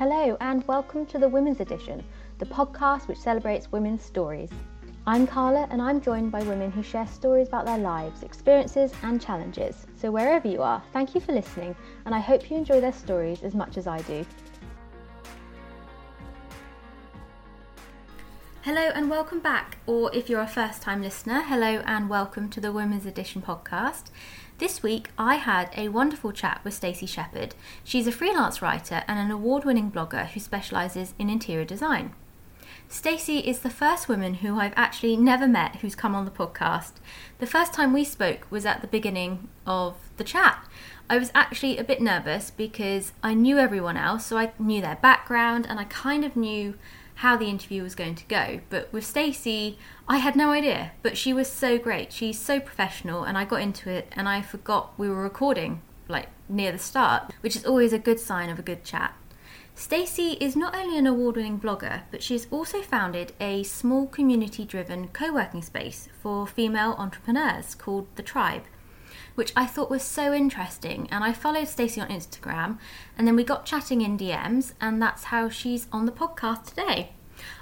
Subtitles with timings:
[0.00, 2.02] Hello, and welcome to the Women's Edition,
[2.38, 4.48] the podcast which celebrates women's stories.
[5.06, 9.20] I'm Carla, and I'm joined by women who share stories about their lives, experiences, and
[9.20, 9.86] challenges.
[9.96, 11.76] So, wherever you are, thank you for listening,
[12.06, 14.24] and I hope you enjoy their stories as much as I do.
[18.62, 22.60] Hello and welcome back, or if you're a first time listener, hello and welcome to
[22.60, 24.04] the Women's Edition podcast.
[24.60, 27.54] This week I had a wonderful chat with Stacey Sheppard.
[27.82, 32.12] She's a freelance writer and an award winning blogger who specialises in interior design.
[32.86, 36.92] Stacey is the first woman who I've actually never met who's come on the podcast.
[37.38, 40.68] The first time we spoke was at the beginning of the chat.
[41.08, 44.96] I was actually a bit nervous because I knew everyone else, so I knew their
[44.96, 46.74] background and I kind of knew
[47.20, 48.60] how the interview was going to go.
[48.70, 50.92] But with Stacey, I had no idea.
[51.02, 52.14] But she was so great.
[52.14, 56.28] She's so professional, and I got into it and I forgot we were recording like
[56.48, 59.14] near the start, which is always a good sign of a good chat.
[59.74, 65.62] Stacey is not only an award-winning blogger, but she's also founded a small community-driven co-working
[65.62, 68.64] space for female entrepreneurs called The Tribe
[69.40, 71.08] which I thought was so interesting.
[71.10, 72.76] And I followed Stacey on Instagram,
[73.16, 77.12] and then we got chatting in DMs, and that's how she's on the podcast today.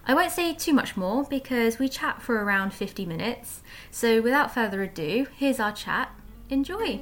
[0.04, 3.62] I won't say too much more because we chat for around 50 minutes.
[3.92, 6.10] So without further ado, here's our chat.
[6.50, 7.00] Enjoy!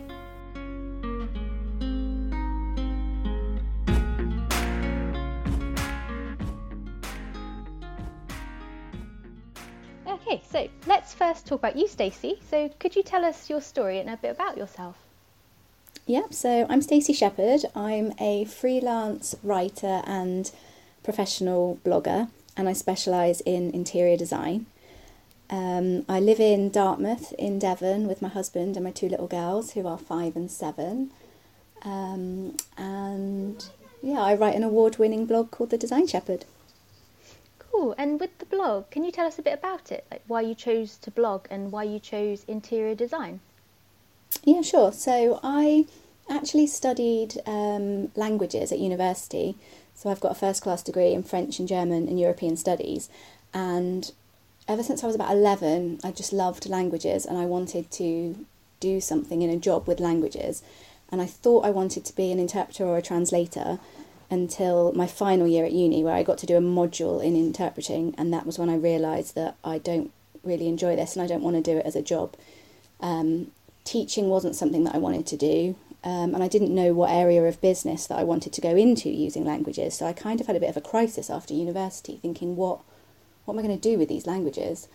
[11.16, 12.40] First talk about you, Stacey.
[12.50, 14.98] So, could you tell us your story and a bit about yourself?
[16.04, 17.62] Yep, so I'm Stacey Sheppard.
[17.74, 20.50] I'm a freelance writer and
[21.02, 24.66] professional blogger, and I specialise in interior design.
[25.48, 29.72] Um, I live in Dartmouth in Devon with my husband and my two little girls
[29.72, 31.12] who are five and seven.
[31.82, 33.66] Um, and
[34.02, 36.44] yeah, I write an award winning blog called The Design Sheppard.
[37.76, 37.94] Cool.
[37.98, 40.06] And with the blog, can you tell us a bit about it?
[40.10, 43.40] Like why you chose to blog and why you chose interior design?
[44.44, 44.92] Yeah, sure.
[44.92, 45.84] So I
[46.30, 49.56] actually studied um, languages at university.
[49.94, 53.10] So I've got a first class degree in French and German and European studies.
[53.52, 54.10] And
[54.66, 58.46] ever since I was about 11, I just loved languages and I wanted to
[58.80, 60.62] do something in a job with languages.
[61.12, 63.80] And I thought I wanted to be an interpreter or a translator
[64.30, 68.14] until my final year at uni, where I got to do a module in interpreting,
[68.18, 71.42] and that was when I realised that I don't really enjoy this and I don't
[71.42, 72.34] want to do it as a job.
[73.00, 73.52] Um,
[73.84, 77.42] teaching wasn't something that I wanted to do, um, and I didn't know what area
[77.44, 79.96] of business that I wanted to go into using languages.
[79.96, 82.80] So I kind of had a bit of a crisis after university, thinking, what
[83.44, 84.88] what am I going to do with these languages?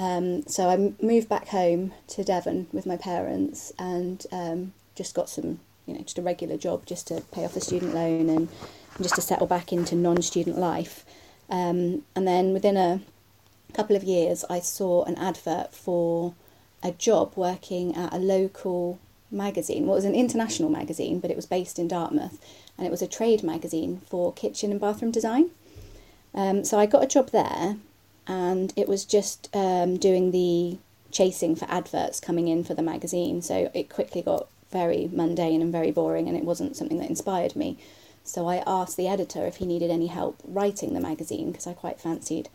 [0.00, 5.28] Um, so I moved back home to Devon with my parents and um, just got
[5.28, 8.48] some you know, just a regular job just to pay off the student loan and,
[8.48, 11.04] and just to settle back into non-student life.
[11.50, 13.00] Um, and then within a
[13.74, 16.34] couple of years, I saw an advert for
[16.82, 18.98] a job working at a local
[19.30, 19.86] magazine.
[19.86, 22.38] Well, it was an international magazine, but it was based in Dartmouth,
[22.78, 25.50] and it was a trade magazine for kitchen and bathroom design.
[26.34, 27.76] Um, so I got a job there,
[28.26, 30.78] and it was just um, doing the
[31.10, 33.40] chasing for adverts coming in for the magazine.
[33.42, 37.56] So it quickly got very mundane and very boring, and it wasn't something that inspired
[37.56, 37.78] me.
[38.24, 41.74] So I asked the editor if he needed any help writing the magazine because I
[41.74, 42.48] quite fancied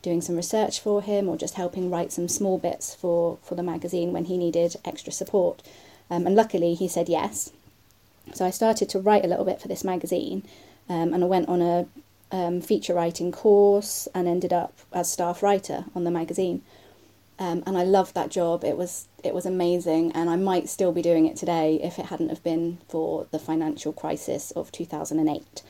[0.00, 3.62] doing some research for him or just helping write some small bits for, for the
[3.62, 5.62] magazine when he needed extra support.
[6.10, 7.50] Um, and luckily, he said yes.
[8.34, 10.42] So I started to write a little bit for this magazine,
[10.88, 11.86] um, and I went on a
[12.30, 16.62] um, feature writing course and ended up as staff writer on the magazine.
[17.36, 18.64] Um, and I loved that job.
[18.64, 22.06] It was it was amazing, and I might still be doing it today if it
[22.06, 25.62] hadn't have been for the financial crisis of two thousand and eight,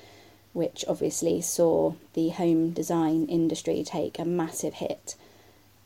[0.52, 5.14] which obviously saw the home design industry take a massive hit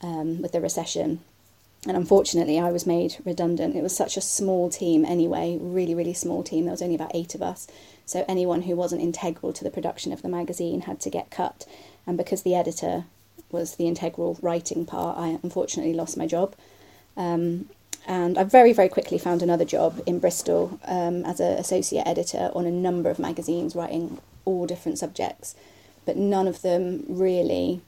[0.02, 1.20] um, with the recession.
[1.86, 3.76] And unfortunately, I was made redundant.
[3.76, 6.64] It was such a small team anyway, really, really small team.
[6.64, 7.68] There was only about eight of us.
[8.04, 11.66] So anyone who wasn't integral to the production of the magazine had to get cut.
[12.04, 13.04] And because the editor
[13.50, 16.54] was the integral writing part, I unfortunately lost my job.
[17.16, 17.68] Um,
[18.06, 22.50] and I very, very quickly found another job in Bristol um, as an associate editor
[22.54, 25.54] on a number of magazines, writing all different subjects.
[26.06, 27.82] But none of them really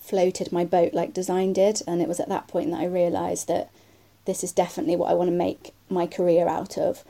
[0.00, 1.82] floated my boat like design did.
[1.86, 3.70] And it was at that point that I realised that
[4.24, 7.04] this is definitely what I want to make my career out of.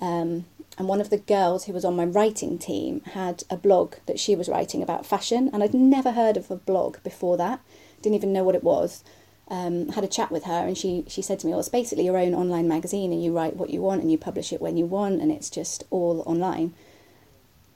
[0.00, 0.46] Um,
[0.78, 4.18] and one of the girls who was on my writing team had a blog that
[4.18, 7.60] she was writing about fashion, and I'd never heard of a blog before that,
[8.00, 9.04] didn't even know what it was.
[9.48, 12.04] Um, had a chat with her, and she she said to me, "Well, it's basically
[12.04, 14.76] your own online magazine, and you write what you want, and you publish it when
[14.76, 16.74] you want, and it's just all online."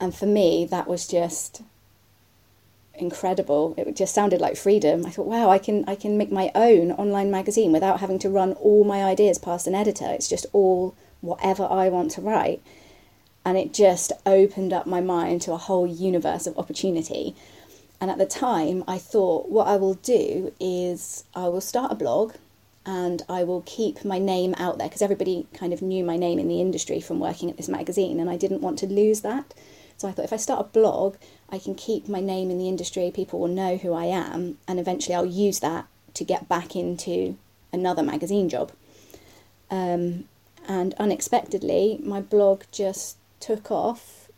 [0.00, 1.62] and for me, that was just
[2.94, 3.74] incredible.
[3.76, 5.04] It just sounded like freedom.
[5.06, 8.30] I thought, wow, I can I can make my own online magazine without having to
[8.30, 10.06] run all my ideas past an editor.
[10.06, 12.62] It's just all whatever I want to write.
[13.46, 17.36] And it just opened up my mind to a whole universe of opportunity.
[18.00, 21.94] And at the time, I thought, what I will do is I will start a
[21.94, 22.34] blog
[22.84, 26.40] and I will keep my name out there because everybody kind of knew my name
[26.40, 29.54] in the industry from working at this magazine, and I didn't want to lose that.
[29.96, 31.16] So I thought if I start a blog,
[31.48, 34.78] I can keep my name in the industry, people will know who I am, and
[34.78, 37.36] eventually I'll use that to get back into
[37.72, 38.72] another magazine job.
[39.70, 40.28] Um,
[40.68, 44.28] and unexpectedly, my blog just took off.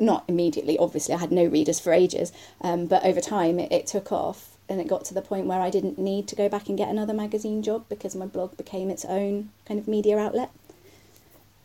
[0.00, 3.86] Not immediately, obviously, I had no readers for ages, um, but over time it, it
[3.86, 6.68] took off and it got to the point where I didn't need to go back
[6.68, 10.50] and get another magazine job because my blog became its own kind of media outlet.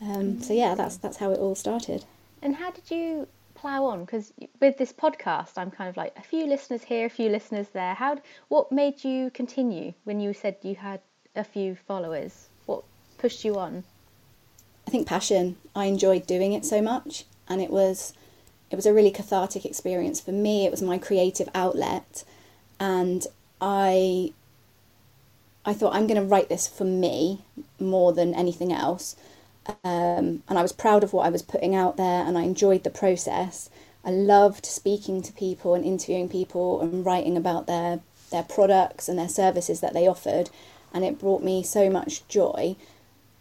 [0.02, 2.06] Um, so yeah, that's that's how it all started.
[2.42, 4.06] And how did you plow on?
[4.06, 7.68] Because with this podcast, I'm kind of like a few listeners here, a few listeners
[7.70, 7.94] there.
[7.94, 8.18] How?
[8.48, 11.02] What made you continue when you said you had
[11.36, 12.48] a few followers?
[12.66, 12.84] What
[13.18, 13.84] pushed you on?
[14.90, 15.58] I think passion.
[15.76, 18.12] I enjoyed doing it so much, and it was
[18.72, 20.66] it was a really cathartic experience for me.
[20.66, 22.24] It was my creative outlet,
[22.80, 23.28] and
[23.62, 24.34] I
[25.64, 27.44] I thought I'm going to write this for me
[27.80, 29.16] more than anything else.
[29.84, 32.84] Um, and I was proud of what I was putting out there, and I enjoyed
[32.84, 33.70] the process.
[34.04, 38.00] I loved speaking to people and interviewing people and writing about their
[38.32, 40.50] their products and their services that they offered,
[40.92, 42.76] and it brought me so much joy.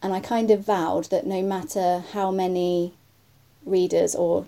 [0.01, 2.93] And I kind of vowed that no matter how many
[3.65, 4.45] readers or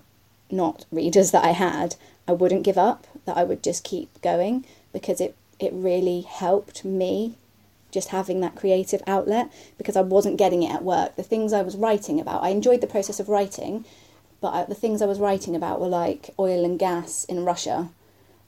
[0.50, 1.96] not readers that I had,
[2.26, 3.06] I wouldn't give up.
[3.24, 7.36] That I would just keep going because it it really helped me
[7.92, 11.14] just having that creative outlet because I wasn't getting it at work.
[11.14, 13.84] The things I was writing about, I enjoyed the process of writing,
[14.40, 17.90] but the things I was writing about were like oil and gas in Russia,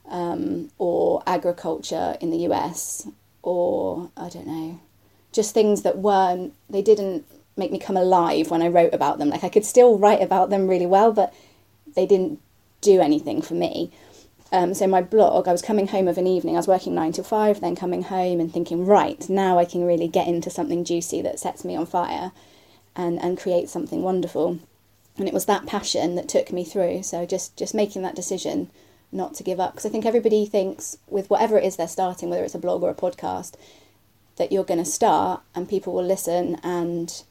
[0.09, 3.07] um, or agriculture in the US,
[3.43, 4.81] or I don't know,
[5.35, 7.27] just things that weren't, they didn't
[7.57, 9.29] make me come alive when I wrote about them.
[9.29, 11.35] Like I could still write about them really well, but
[11.95, 12.41] they didn't
[12.81, 13.91] do anything for me.
[14.53, 16.55] Um, so my blog, I was coming home of an evening.
[16.55, 19.85] I was working nine till five, then coming home and thinking, right now I can
[19.85, 22.31] really get into something juicy that sets me on fire,
[22.95, 24.61] and and create something wonderful.
[25.19, 27.03] And it was that passion that took me through.
[27.03, 28.71] So just just making that decision
[29.11, 32.31] not to give up, because I think everybody thinks with whatever it is they're starting,
[32.31, 33.55] whether it's a blog or a podcast,
[34.37, 37.23] that you're going to start and people will listen and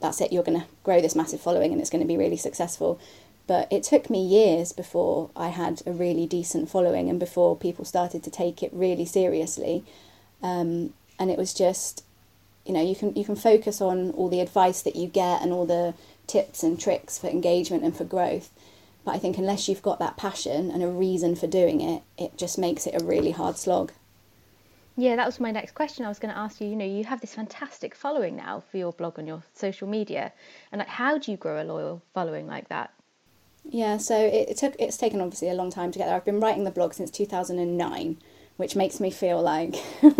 [0.00, 0.32] that's it.
[0.32, 3.00] You're going to grow this massive following and it's going to be really successful.
[3.46, 7.84] But it took me years before I had a really decent following and before people
[7.84, 9.84] started to take it really seriously.
[10.42, 12.04] Um, and it was just,
[12.64, 15.52] you know, you can you can focus on all the advice that you get and
[15.52, 15.94] all the
[16.26, 18.50] tips and tricks for engagement and for growth.
[19.04, 22.38] But I think unless you've got that passion and a reason for doing it, it
[22.38, 23.92] just makes it a really hard slog.
[24.96, 26.04] Yeah, that was my next question.
[26.04, 26.68] I was going to ask you.
[26.68, 30.32] You know, you have this fantastic following now for your blog on your social media,
[30.70, 32.92] and like, how do you grow a loyal following like that?
[33.64, 36.16] Yeah, so it, it, took it's taken obviously a long time to get there.
[36.16, 38.18] I've been writing the blog since 2009,
[38.56, 39.76] which makes me feel like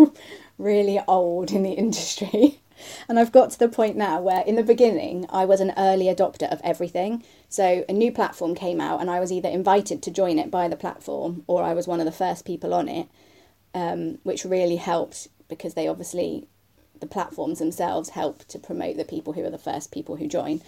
[0.57, 2.61] really old in the industry.
[3.07, 6.05] And I've got to the point now where in the beginning I was an early
[6.05, 7.23] adopter of everything.
[7.47, 10.67] So a new platform came out and I was either invited to join it by
[10.67, 13.07] the platform or I was one of the first people on it,
[13.73, 16.47] um, which really helped because they obviously
[16.99, 20.61] the platforms themselves help to promote the people who are the first people who join.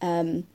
[0.00, 0.46] Um,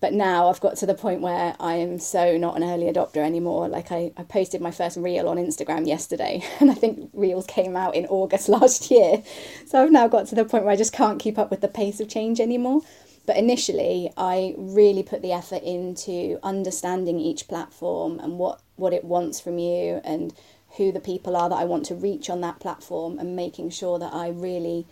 [0.00, 3.18] but now I've got to the point where I am so not an early adopter
[3.18, 3.68] anymore.
[3.68, 7.76] Like I, I posted my first reel on Instagram yesterday, and I think reels came
[7.76, 9.22] out in August last year.
[9.66, 11.68] So I've now got to the point where I just can't keep up with the
[11.68, 12.80] pace of change anymore.
[13.26, 19.04] But initially, I really put the effort into understanding each platform and what, what it
[19.04, 20.34] wants from you and
[20.76, 23.98] who the people are that I want to reach on that platform and making sure
[23.98, 24.86] that I really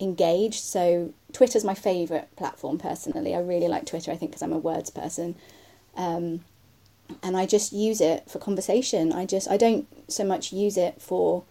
[0.00, 0.60] engage.
[0.60, 3.34] So Twitter's my favourite platform personally.
[3.34, 4.10] I really like Twitter.
[4.10, 5.36] I think because I'm a words person,
[5.96, 6.40] um,
[7.22, 9.12] and I just use it for conversation.
[9.12, 11.44] I just I don't so much use it for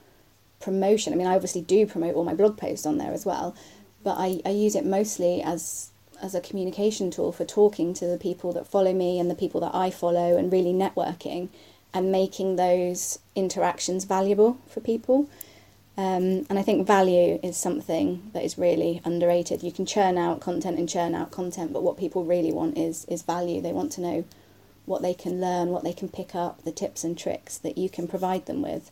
[0.60, 1.14] promotion.
[1.14, 3.56] I mean, I obviously do promote all my blog posts on there as well,
[4.04, 8.18] but I, I use it mostly as as a communication tool for talking to the
[8.18, 11.48] people that follow me and the people that I follow and really networking
[11.94, 15.30] and making those interactions valuable for people.
[15.98, 19.64] Um, and I think value is something that is really underrated.
[19.64, 23.06] You can churn out content and churn out content, but what people really want is
[23.06, 23.62] is value.
[23.62, 24.26] They want to know
[24.86, 27.90] what they can learn, what they can pick up, the tips and tricks that you
[27.90, 28.92] can provide them with.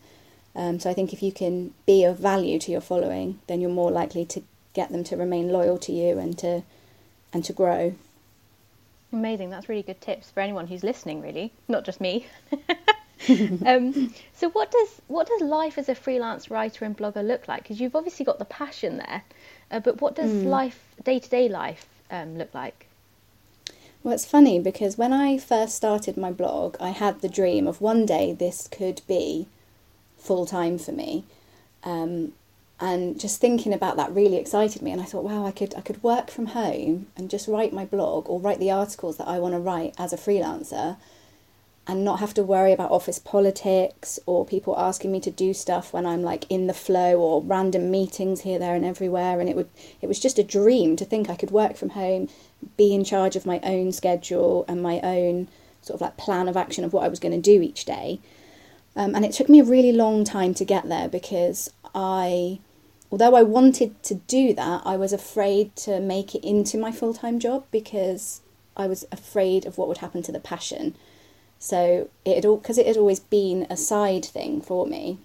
[0.54, 3.70] Um, so I think if you can be of value to your following, then you're
[3.70, 6.63] more likely to get them to remain loyal to you and to
[7.32, 7.96] and to grow.
[9.14, 9.50] Amazing.
[9.50, 12.28] That's really good tips for anyone who's listening, really, not just me.
[13.66, 17.64] um, so, what does what does life as a freelance writer and blogger look like?
[17.64, 19.24] Because you've obviously got the passion there,
[19.72, 20.46] uh, but what does mm.
[20.46, 22.86] life, day to day life, um, look like?
[24.04, 27.82] Well, it's funny because when I first started my blog, I had the dream of
[27.82, 29.48] one day this could be
[30.18, 31.26] full time for me.
[31.84, 32.34] Um,
[32.80, 35.82] and just thinking about that really excited me and I thought wow I could I
[35.82, 39.40] could work from home and just write my blog or write the articles that I
[39.40, 40.98] want to write as a freelancer
[41.88, 45.94] and not have to worry about office politics or people asking me to do stuff
[45.94, 49.40] when I'm like in the flow or random meetings here there and everywhere.
[49.40, 49.70] And it would
[50.02, 52.28] it was just a dream to think I could work from home
[52.76, 55.48] be in charge of my own schedule and my own
[55.82, 58.20] sort of like plan of action of what I was going to do each day.
[58.96, 62.60] Um, and it took me a really long time to get there because I
[63.12, 67.14] although I wanted to do that, I was afraid to make it into my full
[67.14, 68.42] time job because
[68.76, 70.96] I was afraid of what would happen to the passion.
[71.60, 75.20] So it had all because it had always been a side thing for me.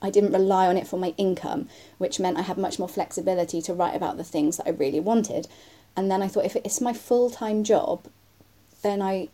[0.00, 1.68] I didn't rely on it for my income,
[1.98, 5.00] which meant I had much more flexibility to write about the things that I really
[5.00, 5.48] wanted.
[5.96, 8.06] And then I thought if it's my full time job,
[8.82, 9.28] then I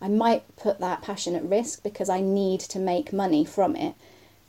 [0.00, 3.94] I might put that passion at risk because I need to make money from it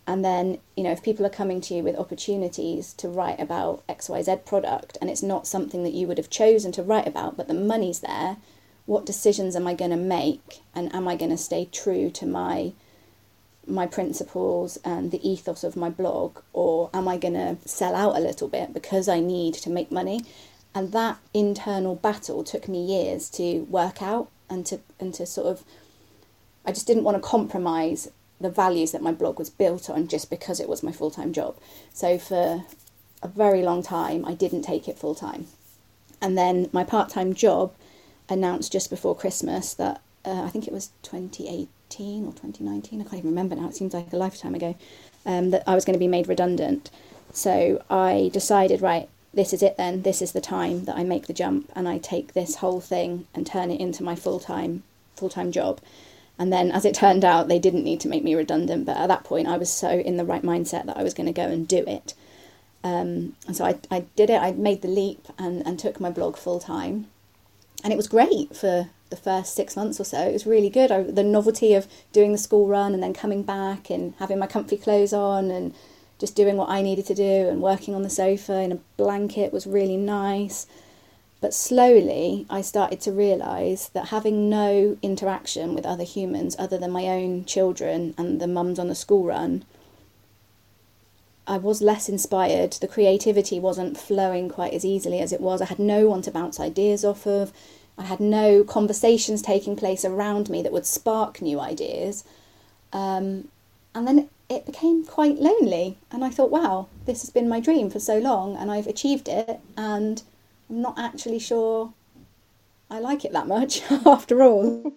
[0.07, 3.85] and then you know if people are coming to you with opportunities to write about
[3.87, 7.47] xyz product and it's not something that you would have chosen to write about but
[7.47, 8.37] the money's there
[8.87, 10.61] what decisions am i going to make?
[10.73, 12.73] And am i going to stay true to my
[13.67, 16.39] my principles and the ethos of my blog?
[16.53, 19.91] Or am i going to sell out a little bit because i need to make
[19.91, 20.21] money?
[20.73, 25.47] And that internal battle took me years to work out and to and to sort
[25.47, 25.65] of
[26.65, 30.29] I just didn't want to compromise the values that my blog was built on just
[30.29, 31.57] because it was my full time job.
[31.93, 32.65] So for
[33.23, 35.47] a very long time, I didn't take it full time.
[36.21, 37.73] And then my part time job
[38.29, 43.13] announced just before Christmas that uh, I think it was 2018 or 2019, I can't
[43.15, 44.75] even remember now, it seems like a lifetime ago,
[45.25, 46.91] um, that I was going to be made redundant.
[47.31, 51.27] So I decided, right, this is it then, this is the time that I make
[51.27, 54.83] the jump and I take this whole thing and turn it into my full time
[55.15, 55.79] full time job.
[56.39, 58.85] And then, as it turned out, they didn't need to make me redundant.
[58.85, 61.27] But at that point, I was so in the right mindset that I was going
[61.27, 62.13] to go and do it.
[62.83, 64.41] Um, and so I, I did it.
[64.41, 67.07] I made the leap and, and took my blog full time.
[67.83, 70.19] And it was great for the first six months or so.
[70.27, 70.91] It was really good.
[70.91, 74.47] I, the novelty of doing the school run and then coming back and having my
[74.47, 75.73] comfy clothes on and
[76.19, 79.53] just doing what I needed to do and working on the sofa in a blanket
[79.53, 80.67] was really nice.
[81.39, 86.91] But slowly, I started to realise that having no interaction with other humans other than
[86.91, 89.63] my own children and the mums on the school run,
[91.45, 92.73] I was less inspired.
[92.73, 95.61] The creativity wasn't flowing quite as easily as it was.
[95.61, 97.53] I had no one to bounce ideas off of.
[97.97, 102.23] I had no conversations taking place around me that would spark new ideas.
[102.91, 103.47] Um,
[103.95, 105.97] and then it became quite lonely.
[106.11, 109.29] And I thought, wow, this has been my dream for so long and I've achieved
[109.29, 109.59] it.
[109.77, 110.21] And
[110.69, 111.93] I'm not actually sure
[112.89, 114.93] I like it that much after all.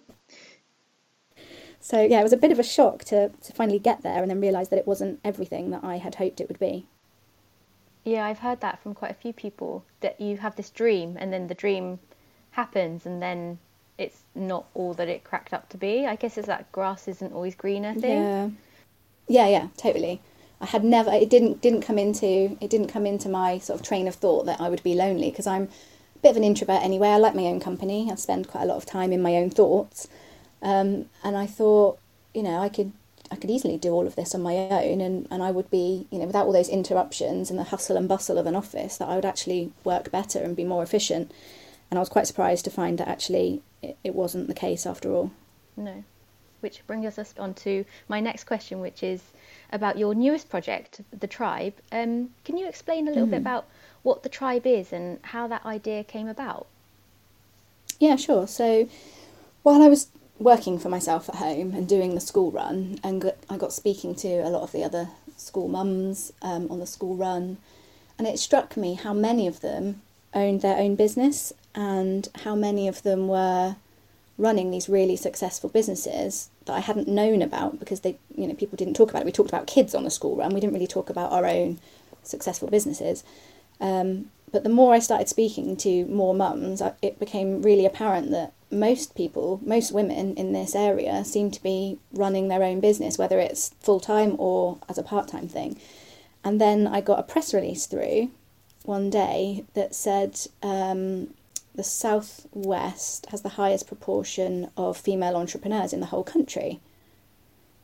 [1.79, 4.29] so yeah, it was a bit of a shock to, to finally get there and
[4.29, 6.87] then realise that it wasn't everything that I had hoped it would be.
[8.03, 11.31] Yeah, I've heard that from quite a few people that you have this dream and
[11.31, 11.99] then the dream
[12.51, 13.59] happens and then
[13.97, 16.07] it's not all that it cracked up to be.
[16.07, 18.23] I guess it's that grass isn't always greener thing.
[18.23, 18.49] Yeah.
[19.27, 20.19] Yeah, yeah, totally.
[20.61, 23.85] I had never it didn't didn't come into it didn't come into my sort of
[23.85, 26.83] train of thought that I would be lonely because I'm a bit of an introvert
[26.83, 27.09] anyway.
[27.09, 28.09] I like my own company.
[28.11, 30.07] I spend quite a lot of time in my own thoughts,
[30.61, 31.97] um, and I thought
[32.35, 32.91] you know I could
[33.31, 36.05] I could easily do all of this on my own, and and I would be
[36.11, 39.09] you know without all those interruptions and the hustle and bustle of an office that
[39.09, 41.31] I would actually work better and be more efficient.
[41.89, 45.11] And I was quite surprised to find that actually it, it wasn't the case after
[45.11, 45.31] all.
[45.75, 46.03] No,
[46.59, 49.23] which brings us on to my next question, which is
[49.71, 51.73] about your newest project, The Tribe.
[51.91, 53.31] Um, can you explain a little mm.
[53.31, 53.65] bit about
[54.03, 56.67] what The Tribe is and how that idea came about?
[57.99, 58.47] Yeah, sure.
[58.47, 58.89] So
[59.63, 60.07] while I was
[60.39, 64.27] working for myself at home and doing the school run, and I got speaking to
[64.27, 67.57] a lot of the other school mums um, on the school run,
[68.17, 70.01] and it struck me how many of them
[70.33, 73.75] owned their own business and how many of them were
[74.37, 78.77] running these really successful businesses that I hadn't known about because they, you know, people
[78.77, 79.25] didn't talk about it.
[79.25, 80.53] We talked about kids on the school run.
[80.53, 81.79] We didn't really talk about our own
[82.23, 83.23] successful businesses.
[83.79, 88.53] Um, but the more I started speaking to more mums, it became really apparent that
[88.69, 93.39] most people, most women in this area, seem to be running their own business, whether
[93.39, 95.79] it's full time or as a part time thing.
[96.43, 98.31] And then I got a press release through
[98.83, 101.33] one day that said um,
[101.75, 106.79] the southwest has the highest proportion of female entrepreneurs in the whole country,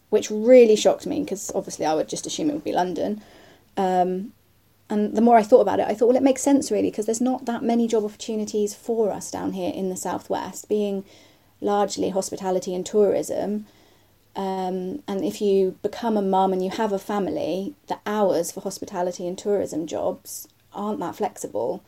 [0.10, 3.22] which really shocked me because obviously I would just assume it would be London.
[3.78, 4.34] Um,
[4.90, 7.06] and the more I thought about it, I thought, well, it makes sense really because
[7.06, 11.04] there's not that many job opportunities for us down here in the southwest, being
[11.60, 13.66] largely hospitality and tourism.
[14.36, 18.62] Um, and if you become a mum and you have a family, the hours for
[18.62, 21.84] hospitality and tourism jobs aren't that flexible.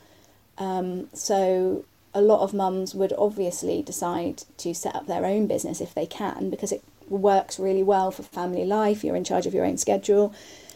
[0.60, 5.82] Um, so a lot of mums would obviously decide to set up their own business
[5.82, 9.04] if they can because it works really well for family life.
[9.04, 10.34] You're in charge of your own schedule.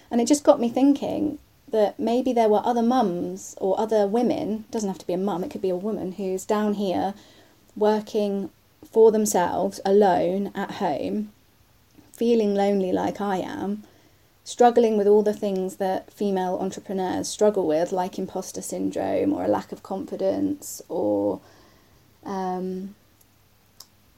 [0.09, 4.65] And it just got me thinking that maybe there were other mums or other women,
[4.69, 7.15] doesn't have to be a mum, it could be a woman who's down here
[7.75, 8.51] working
[8.91, 11.31] for themselves alone at home,
[12.11, 13.83] feeling lonely like I am,
[14.43, 19.47] struggling with all the things that female entrepreneurs struggle with, like imposter syndrome or a
[19.47, 21.39] lack of confidence or,
[22.25, 22.95] um,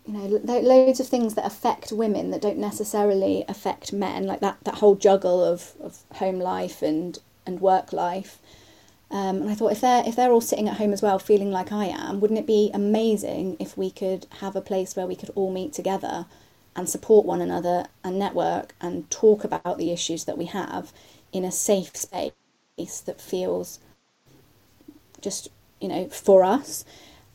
[0.08, 0.26] you know,
[0.60, 4.96] loads of things that affect women that don't necessarily affect men, like that, that whole
[4.96, 8.40] juggle of, of home life and, and work life.
[9.12, 11.52] Um, and I thought if they're if they're all sitting at home as well, feeling
[11.52, 15.16] like I am, wouldn't it be amazing if we could have a place where we
[15.16, 16.26] could all meet together
[16.76, 20.92] and support one another and network and talk about the issues that we have
[21.32, 22.32] in a safe space
[22.78, 23.80] that feels
[25.22, 26.86] just you know for us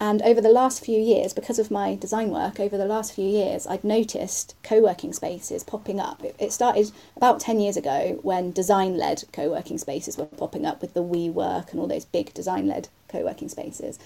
[0.02, 3.26] and over the last few years, because of my design work, over the last few
[3.26, 6.22] years, I'd noticed co working spaces popping up.
[6.38, 10.80] It started about 10 years ago when design led co working spaces were popping up
[10.80, 13.98] with the WeWork and all those big design led co working spaces.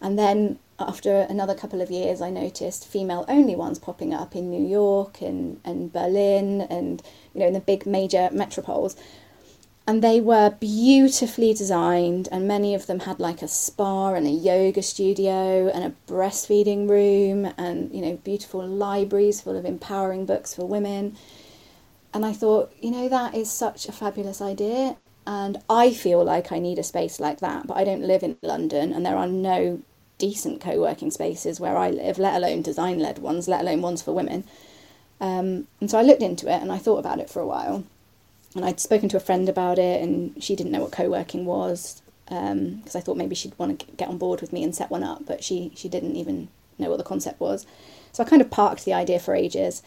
[0.00, 4.50] And then after another couple of years, I noticed female only ones popping up in
[4.50, 7.02] New York and, and Berlin and
[7.32, 8.96] you know in the big major metropoles.
[9.86, 14.30] And they were beautifully designed and many of them had like a spa and a
[14.30, 20.54] yoga studio and a breastfeeding room and you know beautiful libraries full of empowering books
[20.54, 21.16] for women.
[22.14, 26.52] And i thought you know that is such a fabulous idea and i feel like
[26.52, 29.26] i need a space like that but i don't live in london and there are
[29.26, 29.82] no
[30.18, 34.12] decent co-working spaces where i live let alone design led ones let alone ones for
[34.12, 34.44] women
[35.20, 37.84] um, and so i looked into it and i thought about it for a while
[38.54, 42.02] and I'd spoken to a friend about it, and she didn't know what co-working was
[42.26, 44.90] because um, I thought maybe she'd want to get on board with me and set
[44.90, 46.48] one up, but she she didn't even
[46.78, 47.66] know what the concept was.
[48.12, 49.82] So I kind of parked the idea for ages,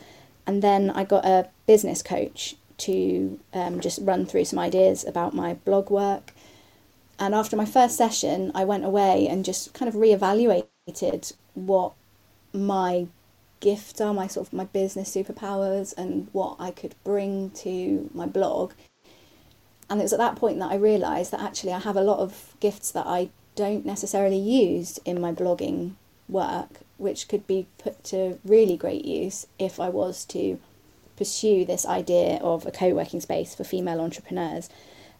[0.45, 5.33] and then I got a business coach to um, just run through some ideas about
[5.33, 6.33] my blog work.
[7.19, 11.93] And after my first session, I went away and just kind of reevaluated what
[12.53, 13.07] my
[13.59, 18.25] gifts are, my sort of my business superpowers, and what I could bring to my
[18.25, 18.73] blog.
[19.89, 22.19] And it was at that point that I realised that actually I have a lot
[22.19, 25.93] of gifts that I don't necessarily use in my blogging
[26.29, 30.59] work, which could be put to really great use if I was to
[31.15, 34.69] pursue this idea of a co working space for female entrepreneurs.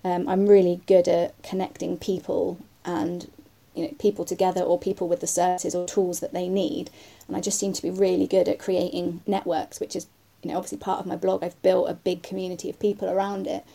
[0.08, 3.30] Um, I'm really good at connecting people and
[3.76, 6.90] you know people together or people with the services or tools that they need.
[7.28, 10.08] And I just seem to be really good at creating networks which is
[10.42, 11.44] you know obviously part of my blog.
[11.44, 13.66] I've built a big community of people around it.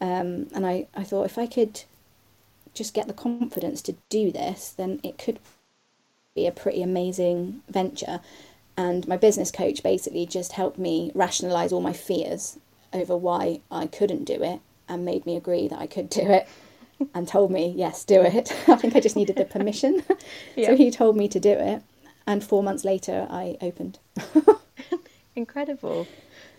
[0.00, 1.82] Um, and I, I thought if I could
[2.72, 5.38] just get the confidence to do this then it could
[6.34, 8.20] be a pretty amazing venture.
[8.74, 12.58] And my business coach basically just helped me rationalize all my fears
[12.90, 16.48] over why I couldn't do it and made me agree that I could do it
[17.14, 18.52] and told me, yes, do it.
[18.68, 20.02] I think I just needed the permission.
[20.56, 20.68] yeah.
[20.68, 21.82] So he told me to do it.
[22.26, 23.98] And four months later, I opened.
[25.36, 26.06] Incredible.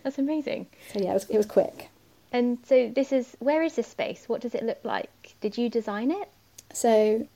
[0.03, 0.67] That's amazing.
[0.93, 1.89] So yeah, it was, it was quick.
[2.31, 4.25] And so this is, where is this space?
[4.27, 5.35] What does it look like?
[5.41, 6.29] Did you design it?
[6.73, 7.27] So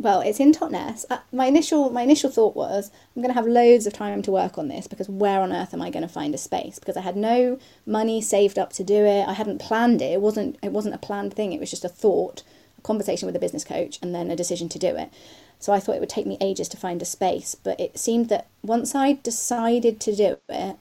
[0.00, 1.04] well, it's in Totnes.
[1.10, 4.30] Uh, my initial my initial thought was I'm going to have loads of time to
[4.30, 6.78] work on this because where on earth am I going to find a space?
[6.78, 9.28] Because I had no money saved up to do it.
[9.28, 10.12] I hadn't planned it.
[10.12, 11.52] It wasn't it wasn't a planned thing.
[11.52, 12.42] It was just a thought,
[12.78, 15.10] a conversation with a business coach, and then a decision to do it.
[15.58, 18.30] So I thought it would take me ages to find a space, but it seemed
[18.30, 20.76] that once I decided to do it,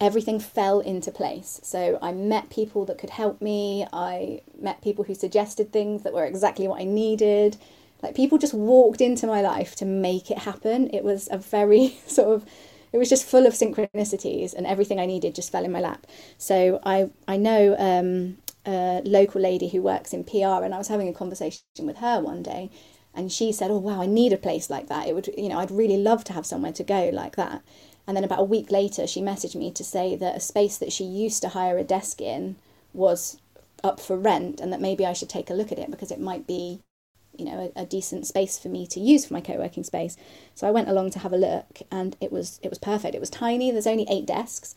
[0.00, 1.60] everything fell into place.
[1.62, 3.86] So I met people that could help me.
[3.92, 7.58] I met people who suggested things that were exactly what I needed
[8.02, 10.90] like people just walked into my life to make it happen.
[10.92, 12.44] It was a very sort of
[12.92, 16.06] it was just full of synchronicities and everything I needed just fell in my lap.
[16.38, 20.88] So I I know um, a local lady who works in PR and I was
[20.88, 22.70] having a conversation with her one day
[23.14, 25.08] and she said, "Oh wow, I need a place like that.
[25.08, 27.62] It would you know, I'd really love to have somewhere to go like that."
[28.06, 30.92] And then about a week later she messaged me to say that a space that
[30.92, 32.56] she used to hire a desk in
[32.94, 33.38] was
[33.84, 36.20] up for rent and that maybe I should take a look at it because it
[36.20, 36.80] might be
[37.38, 40.16] you know a, a, decent space for me to use for my co-working space.
[40.54, 43.14] So I went along to have a look, and it was it was perfect.
[43.14, 43.70] It was tiny.
[43.70, 44.74] There's only eight desks.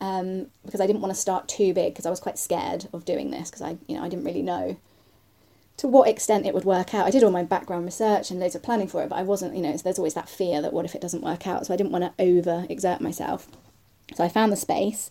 [0.00, 3.04] Um, because I didn't want to start too big because I was quite scared of
[3.04, 4.76] doing this because I you know I didn't really know
[5.76, 7.06] to what extent it would work out.
[7.06, 9.56] I did all my background research and loads of planning for it, but I wasn't,
[9.56, 11.66] you know, there's always that fear that what if it doesn't work out?
[11.66, 13.48] So I didn't want to over exert myself.
[14.14, 15.10] So I found the space.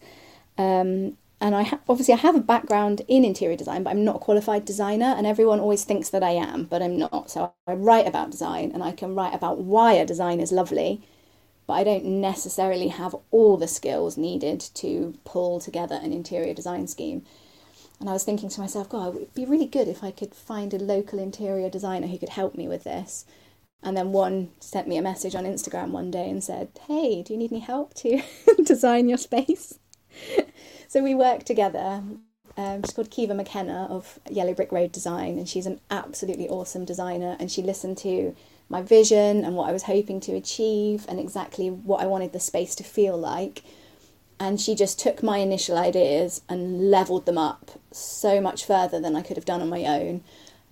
[0.58, 4.18] Um, and I ha- obviously I have a background in interior design, but I'm not
[4.18, 7.32] a qualified designer, and everyone always thinks that I am, but I'm not.
[7.32, 11.04] So I write about design, and I can write about why a design is lovely,
[11.68, 16.88] but I don't necessarily have all the skills needed to pull together an interior design
[16.88, 17.24] scheme.
[18.00, 20.36] And I was thinking to myself, God, it would be really good if I could
[20.36, 23.26] find a local interior designer who could help me with this.
[23.84, 27.34] And then one sent me a message on Instagram one day and said, Hey, do
[27.34, 28.22] you need any help to
[28.66, 29.80] design your space?
[30.94, 32.04] So we worked together.
[32.56, 36.86] Um, she's called Kiva McKenna of Yellow Brick Road Design, and she's an absolutely awesome
[36.86, 37.36] designer.
[37.40, 38.36] And she listened to
[38.70, 42.40] my vision and what I was hoping to achieve, and exactly what I wanted the
[42.40, 43.64] space to feel like
[44.40, 49.16] and she just took my initial ideas and leveled them up so much further than
[49.16, 50.22] I could have done on my own.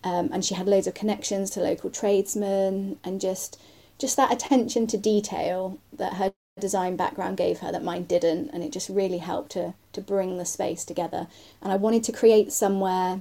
[0.04, 3.60] Um, and she had loads of connections to local tradesmen and just
[3.98, 8.64] just that attention to detail that her design background gave her that mine didn't and
[8.64, 11.28] it just really helped to to bring the space together.
[11.62, 13.20] And I wanted to create somewhere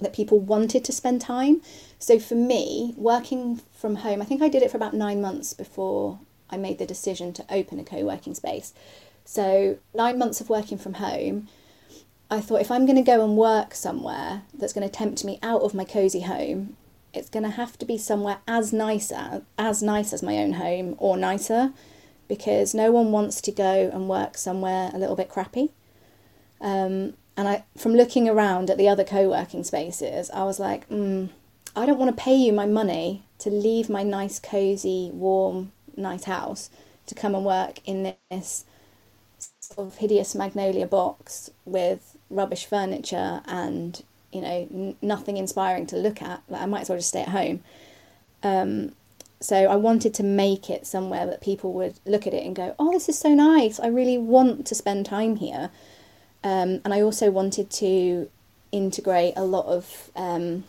[0.00, 1.60] that people wanted to spend time.
[1.98, 5.54] So for me working from home I think I did it for about 9 months
[5.54, 6.18] before
[6.50, 8.74] I made the decision to open a co-working space.
[9.24, 11.46] So, nine months of working from home,
[12.28, 15.38] I thought if I'm going to go and work somewhere that's going to tempt me
[15.40, 16.76] out of my cozy home,
[17.14, 20.54] it's going to have to be somewhere as nice as, as nice as my own
[20.54, 21.72] home or nicer
[22.30, 25.70] because no one wants to go and work somewhere a little bit crappy.
[26.62, 31.30] Um, and I, from looking around at the other co-working spaces, I was like, mm,
[31.76, 36.24] I don't want to pay you my money to leave my nice, cozy, warm, nice
[36.24, 36.70] house
[37.06, 38.64] to come and work in this
[39.60, 45.96] sort of hideous magnolia box with rubbish furniture and you know n- nothing inspiring to
[45.96, 47.62] look at like i might as well just stay at home
[48.42, 48.92] um,
[49.40, 52.74] so i wanted to make it somewhere that people would look at it and go
[52.78, 53.80] oh this is so nice.
[53.80, 55.70] I really want to spend time here.
[56.42, 58.30] Um, and i also wanted to
[58.72, 60.64] integrate a lot of um,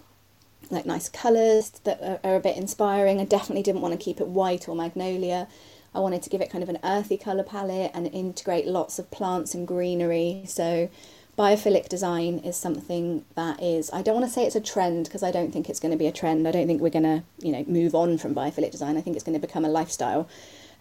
[0.69, 3.19] like nice colours that are, are a bit inspiring.
[3.19, 5.47] I definitely didn't want to keep it white or magnolia.
[5.93, 9.11] I wanted to give it kind of an earthy colour palette and integrate lots of
[9.11, 10.43] plants and greenery.
[10.47, 10.89] So
[11.37, 15.23] biophilic design is something that is I don't want to say it's a trend because
[15.23, 16.47] I don't think it's going to be a trend.
[16.47, 18.97] I don't think we're going to, you know, move on from biophilic design.
[18.97, 20.27] I think it's going to become a lifestyle.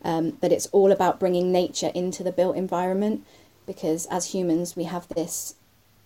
[0.02, 3.24] Um, but it's all about bringing nature into the built environment
[3.66, 5.54] because as humans we have this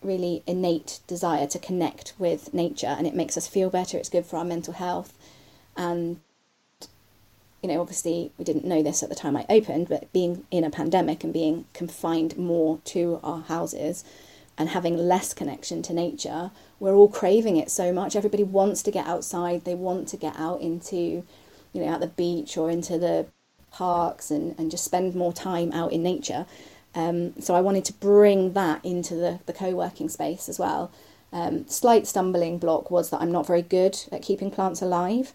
[0.02, 4.26] really innate desire to connect with nature and it makes us feel better it's good
[4.26, 5.14] for our mental health
[5.76, 6.20] and
[7.64, 10.64] you know, obviously we didn't know this at the time I opened, but being in
[10.64, 14.04] a pandemic and being confined more to our houses
[14.57, 18.14] and having less connection to nature, we're all craving it so much.
[18.14, 21.25] Everybody wants to get outside, they want to get out into,
[21.73, 23.27] you know, at the beach or into the
[23.73, 26.47] parks and, and just spend more time out in nature.
[26.95, 30.93] Um, so I wanted to bring that into the, the co working space as well.
[31.33, 35.33] Um, slight stumbling block was that I'm not very good at keeping plants alive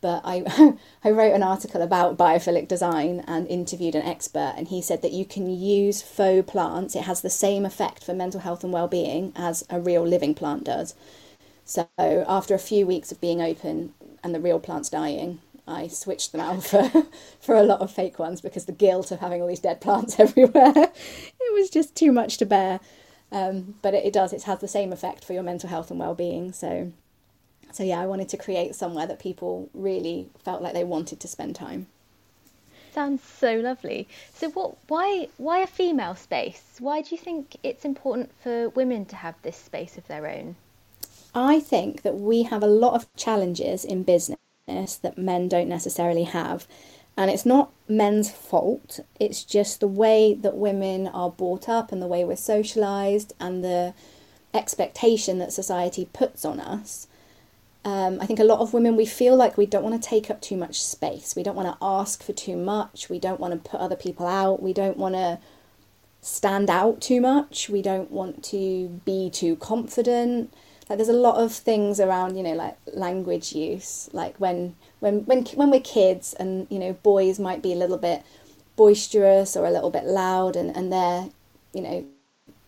[0.00, 4.82] but I, I wrote an article about biophilic design and interviewed an expert, and he
[4.82, 6.96] said that you can use faux plants.
[6.96, 10.64] It has the same effect for mental health and well-being as a real living plant
[10.64, 10.94] does.
[11.64, 16.32] So after a few weeks of being open and the real plants dying, I switched
[16.32, 16.90] them out for
[17.40, 20.18] for a lot of fake ones because the guilt of having all these dead plants
[20.20, 22.80] everywhere, it was just too much to bear.
[23.32, 26.00] Um, but it, it does; it has the same effect for your mental health and
[26.00, 26.52] well-being.
[26.52, 26.92] So
[27.72, 31.28] so yeah, I wanted to create somewhere that people really felt like they wanted to
[31.28, 31.86] spend time.
[32.92, 34.08] Sounds so lovely.
[34.32, 36.76] So what why why a female space?
[36.78, 40.56] Why do you think it's important for women to have this space of their own?
[41.34, 46.24] I think that we have a lot of challenges in business that men don't necessarily
[46.24, 46.66] have.
[47.18, 52.00] And it's not men's fault, it's just the way that women are brought up and
[52.00, 53.94] the way we're socialised and the
[54.54, 57.06] expectation that society puts on us
[57.86, 60.28] um, I think a lot of women, we feel like we don't want to take
[60.28, 61.36] up too much space.
[61.36, 63.08] We don't want to ask for too much.
[63.08, 64.60] We don't want to put other people out.
[64.60, 65.38] We don't want to
[66.20, 67.68] stand out too much.
[67.68, 70.52] We don't want to be too confident.
[70.88, 74.10] Like there's a lot of things around, you know, like language use.
[74.12, 77.98] Like when when when when we're kids, and you know, boys might be a little
[77.98, 78.24] bit
[78.74, 81.28] boisterous or a little bit loud, and and they're,
[81.72, 82.04] you know,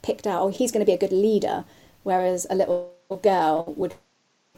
[0.00, 0.42] picked out.
[0.42, 1.64] Oh, he's going to be a good leader,
[2.04, 3.94] whereas a little girl would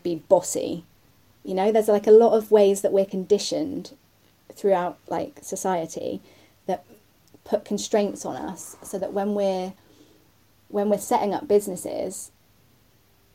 [0.02, 0.84] be bossy.
[1.44, 3.92] You know, there's like a lot of ways that we're conditioned
[4.54, 6.20] throughout like society
[6.66, 6.84] that
[7.44, 9.72] put constraints on us so that when we're
[10.68, 12.30] when we're setting up businesses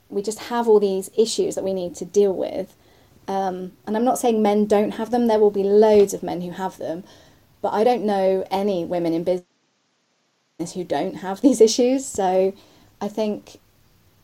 [0.10, 2.76] we just have all these issues that we need to deal with.
[3.28, 5.28] Um, and i'm not saying men don't have them.
[5.28, 7.04] There will be loads of men who have them.
[7.62, 9.46] But i don't know any women in business
[10.76, 12.06] who don't have these issues.
[12.06, 12.54] So
[13.02, 13.60] i think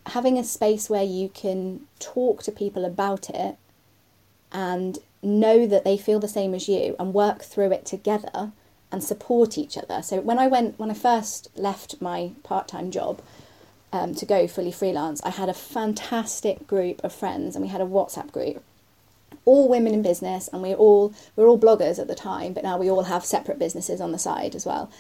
[0.08, 3.56] having a space where you can talk to people about it
[4.52, 8.52] and know that they feel the same as you and work through it together
[8.92, 10.02] and support each other.
[10.02, 13.22] So when I went when I first left my part-time job
[13.94, 17.82] um, to go fully freelance, I had a fantastic group of friends and we had
[17.82, 18.64] a WhatsApp group.
[19.46, 22.64] All women in business and we're all we are all bloggers at the time, but
[22.64, 24.92] now we all have separate businesses on the side as well.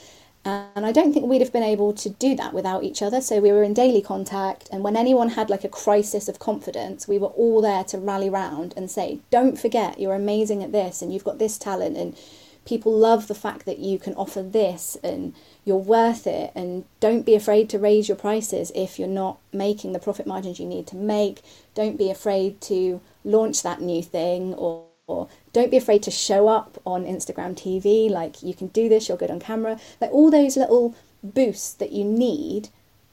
[0.43, 3.21] And I don't think we'd have been able to do that without each other.
[3.21, 4.69] So we were in daily contact.
[4.71, 8.30] And when anyone had like a crisis of confidence, we were all there to rally
[8.30, 11.95] round and say, don't forget, you're amazing at this and you've got this talent.
[11.95, 12.17] And
[12.65, 16.51] people love the fact that you can offer this and you're worth it.
[16.56, 20.60] And don't be afraid to raise your prices if you're not making the profit margins
[20.60, 21.43] you need to make.
[21.75, 26.47] Don't be afraid to launch that new thing or or don't be afraid to show
[26.47, 28.10] up on Instagram TV.
[28.10, 29.80] Like you can do this, you're good on camera.
[30.00, 32.69] Like all those little boosts that you need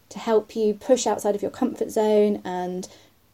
[0.09, 2.89] to help you push outside of your comfort zone and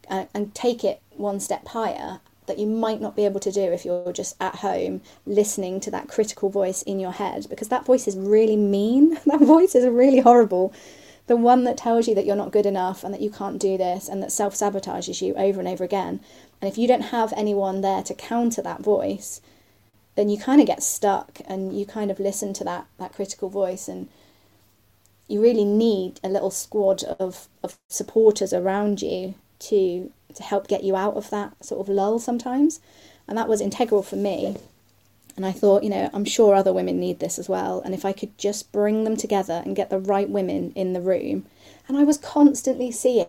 [0.09, 3.61] uh, and take it one step higher that you might not be able to do
[3.61, 7.85] if you're just at home listening to that critical voice in your head because that
[7.85, 10.73] voice is really mean that voice is really horrible
[11.27, 13.77] the one that tells you that you're not good enough and that you can't do
[13.77, 16.19] this and that self sabotages you over and over again
[16.61, 19.41] and if you don't have anyone there to counter that voice,
[20.15, 23.49] then you kind of get stuck and you kind of listen to that, that critical
[23.49, 24.07] voice and
[25.27, 30.83] you really need a little squad of, of supporters around you to to help get
[30.83, 32.79] you out of that sort of lull sometimes.
[33.27, 34.57] And that was integral for me.
[35.35, 37.81] And I thought, you know, I'm sure other women need this as well.
[37.81, 41.01] And if I could just bring them together and get the right women in the
[41.01, 41.45] room.
[41.87, 43.27] And I was constantly seeing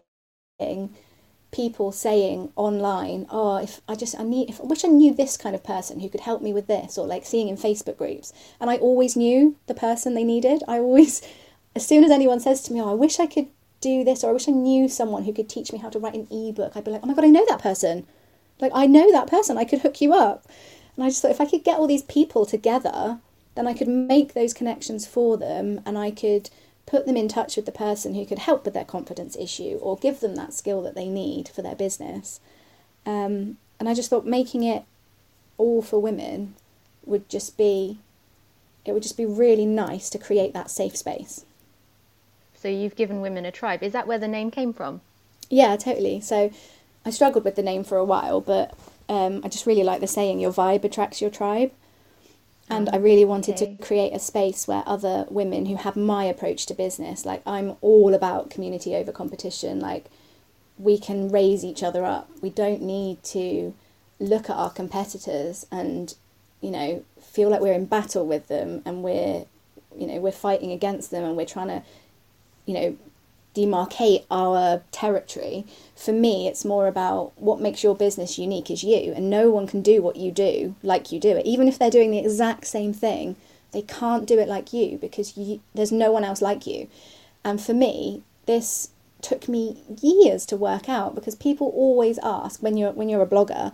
[1.57, 5.39] people saying online, "Oh, if I just I need, if I wish I knew this
[5.39, 8.35] kind of person who could help me with this," or like seeing in Facebook groups,
[8.61, 10.63] and I always knew the person they needed.
[10.69, 11.23] I always,
[11.75, 13.49] as soon as anyone says to me, "Oh, I wish I could
[13.81, 16.15] do this," or "I wish I knew someone who could teach me how to write
[16.15, 18.07] an ebook," I'd be like, "Oh my god, I know that person!
[18.61, 19.57] Like I know that person.
[19.57, 20.47] I could hook you up."
[20.95, 23.19] And I just thought if I could get all these people together,
[23.55, 26.51] then I could make those connections for them, and I could
[26.87, 29.97] put them in touch with the person who could help with their confidence issue or
[29.97, 32.41] give them that skill that they need for their business.
[33.05, 34.85] Um, and I just thought making it
[35.59, 36.55] all for women
[37.05, 37.99] would just be
[38.85, 41.45] it would just be really nice to create that safe space.
[42.55, 43.83] So you've given women a tribe.
[43.83, 45.01] Is that where the name came from?
[45.51, 46.21] Yeah, totally.
[46.21, 46.53] So
[47.05, 48.75] I struggled with the name for a while, but
[49.09, 51.73] um, I just really like the saying "your vibe attracts your tribe."
[52.69, 53.77] And I really wanted okay.
[53.77, 57.77] to create a space where other women who have my approach to business, like I'm
[57.81, 60.07] all about community over competition, like
[60.79, 62.29] we can raise each other up.
[62.43, 63.75] We don't need to
[64.19, 66.15] look at our competitors and,
[66.61, 69.45] you know, feel like we're in battle with them and we're,
[69.97, 71.83] you know, we're fighting against them and we're trying to,
[72.67, 72.97] you know,
[73.55, 75.65] demarcate our territory.
[75.97, 79.67] For me, it's more about what makes your business unique is you, and no one
[79.67, 81.47] can do what you do like you do it.
[81.47, 83.35] Even if they're doing the exact same thing,
[83.73, 86.89] they can't do it like you because you, there's no one else like you.
[87.45, 88.91] And for me, this
[89.23, 93.27] took me years to work out because people always ask when you're when you're a
[93.27, 93.73] blogger,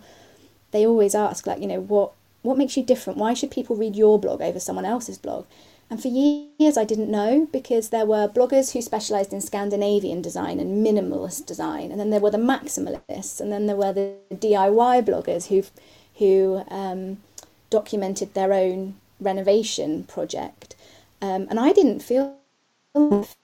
[0.71, 3.19] they always ask like, you know, what what makes you different?
[3.19, 5.45] Why should people read your blog over someone else's blog?
[5.89, 10.59] And for years, I didn't know because there were bloggers who specialised in Scandinavian design
[10.59, 15.05] and minimalist design, and then there were the maximalists, and then there were the DIY
[15.05, 15.63] bloggers who
[16.15, 17.17] who um,
[17.69, 20.75] documented their own renovation project.
[21.21, 22.37] Um, and I didn't feel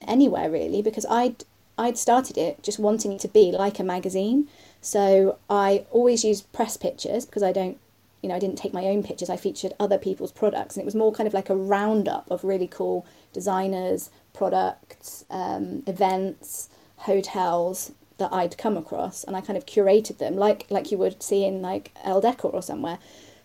[0.08, 1.44] anywhere really because I'd
[1.78, 4.48] I'd started it just wanting it to be like a magazine.
[4.82, 7.80] So I always use press pictures because I don't
[8.22, 10.76] you know, I didn't take my own pictures, I featured other people's products.
[10.76, 15.84] And it was more kind of like a roundup of really cool designers, products, um,
[15.88, 19.24] events, hotels that I'd come across.
[19.24, 22.52] And I kind of curated them like, like you would see in like Elle Decor
[22.52, 23.00] or somewhere.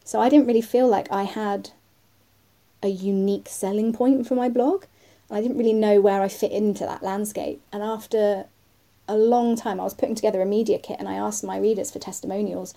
[0.05, 1.71] So I didn't really feel like I had
[2.83, 4.85] a unique selling point for my blog.
[5.31, 7.63] I didn't really know where I fit into that landscape.
[7.73, 8.47] And after
[9.09, 11.91] a long time, I was putting together a media kit and I asked my readers
[11.91, 12.75] for testimonials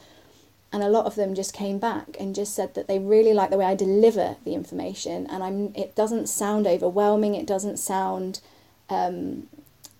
[0.72, 3.50] and a lot of them just came back and just said that they really like
[3.50, 8.42] the way I deliver the information and I'm it doesn't sound overwhelming it doesn't sound
[8.90, 9.48] um,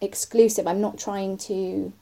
[0.02, 0.68] exclusive.
[0.68, 1.94] I'm not trying to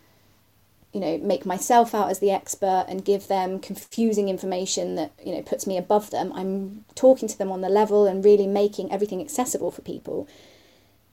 [0.93, 5.33] you know make myself out as the expert and give them confusing information that you
[5.35, 6.31] know puts me above them.
[6.33, 10.27] I'm talking to them on the level and really making everything accessible for people.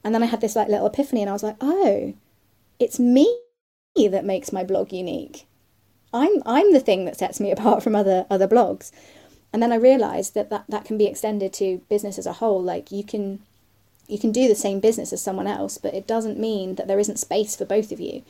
[0.04, 2.12] And then i had this like little epiphany and i was like oh
[2.80, 3.38] it's me
[3.96, 5.46] that makes my blog unique
[6.12, 8.90] i'm i'm the thing that sets me apart from other other blogs.
[9.52, 12.62] And then i realized that that, that can be extended to business as a whole.
[12.62, 13.40] Like you can
[14.08, 16.98] you can do the same business as someone else but it doesn't mean that there
[16.98, 18.22] isn't space for both of you.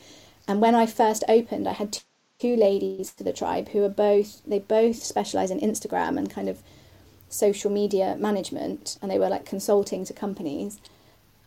[0.47, 1.99] And when I first opened, I had
[2.39, 6.49] two ladies to the tribe who are both they both specialize in Instagram and kind
[6.49, 6.61] of
[7.29, 10.79] social media management, and they were like consulting to companies.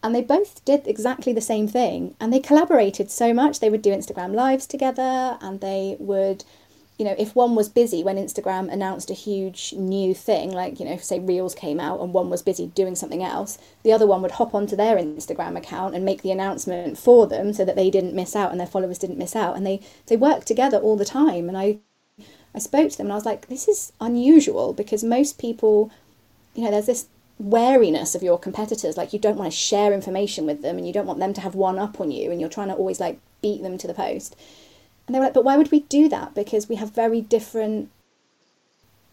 [0.06, 3.58] And they both did exactly the same thing, and they collaborated so much.
[3.58, 6.44] They would do Instagram lives together, and they would
[6.96, 10.86] you know, if one was busy when Instagram announced a huge new thing, like, you
[10.86, 14.22] know, say Reels came out and one was busy doing something else, the other one
[14.22, 17.90] would hop onto their Instagram account and make the announcement for them so that they
[17.90, 19.56] didn't miss out and their followers didn't miss out.
[19.56, 21.48] And they, they work together all the time.
[21.48, 21.80] And I,
[22.54, 25.90] I spoke to them and I was like, this is unusual because most people,
[26.54, 28.96] you know, there's this wariness of your competitors.
[28.96, 31.40] Like, you don't want to share information with them and you don't want them to
[31.40, 33.94] have one up on you and you're trying to always like beat them to the
[33.94, 34.36] post.
[35.06, 36.34] And they were like, but why would we do that?
[36.34, 37.90] Because we have very different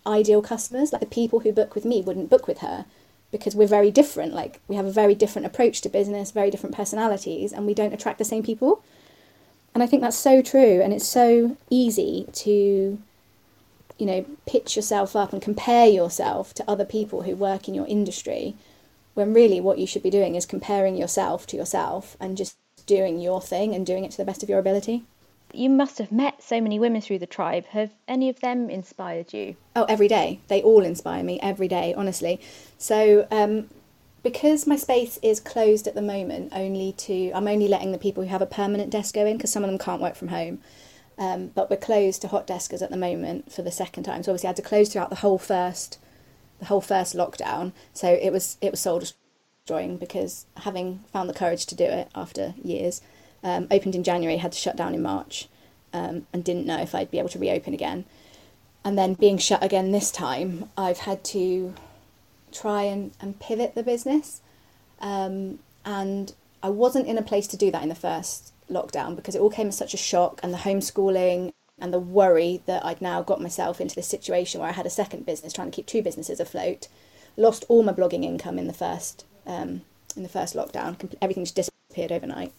[0.07, 0.91] ideal customers.
[0.91, 2.85] Like the people who book with me wouldn't book with her
[3.31, 4.33] because we're very different.
[4.33, 7.93] Like we have a very different approach to business, very different personalities, and we don't
[7.93, 8.83] attract the same people.
[9.73, 10.81] And I think that's so true.
[10.81, 12.99] And it's so easy to,
[13.97, 17.87] you know, pitch yourself up and compare yourself to other people who work in your
[17.87, 18.55] industry
[19.13, 23.19] when really what you should be doing is comparing yourself to yourself and just doing
[23.19, 25.03] your thing and doing it to the best of your ability.
[25.53, 27.67] You must have met so many women through the tribe.
[27.67, 29.55] Have any of them inspired you?
[29.75, 30.39] Oh, every day.
[30.47, 32.41] They all inspire me every day, honestly.
[32.79, 33.69] So, um,
[34.23, 38.23] because my space is closed at the moment, only to I'm only letting the people
[38.23, 40.59] who have a permanent desk go in because some of them can't work from home.
[41.17, 44.23] Um, but we're closed to hot deskers at the moment for the second time.
[44.23, 45.99] So obviously I had to close throughout the whole first,
[46.59, 47.71] the whole first lockdown.
[47.93, 52.09] So it was it was soul destroying because having found the courage to do it
[52.15, 53.01] after years,
[53.43, 55.47] um, opened in January, had to shut down in March,
[55.93, 58.05] um, and didn't know if I'd be able to reopen again.
[58.83, 61.73] And then being shut again this time, I've had to
[62.51, 64.41] try and, and pivot the business.
[64.99, 69.35] Um, and I wasn't in a place to do that in the first lockdown because
[69.35, 73.01] it all came as such a shock and the homeschooling and the worry that I'd
[73.01, 75.85] now got myself into this situation where I had a second business trying to keep
[75.85, 76.87] two businesses afloat.
[77.35, 79.81] Lost all my blogging income in the first um,
[80.15, 81.13] in the first lockdown.
[81.21, 82.53] Everything just disappeared overnight.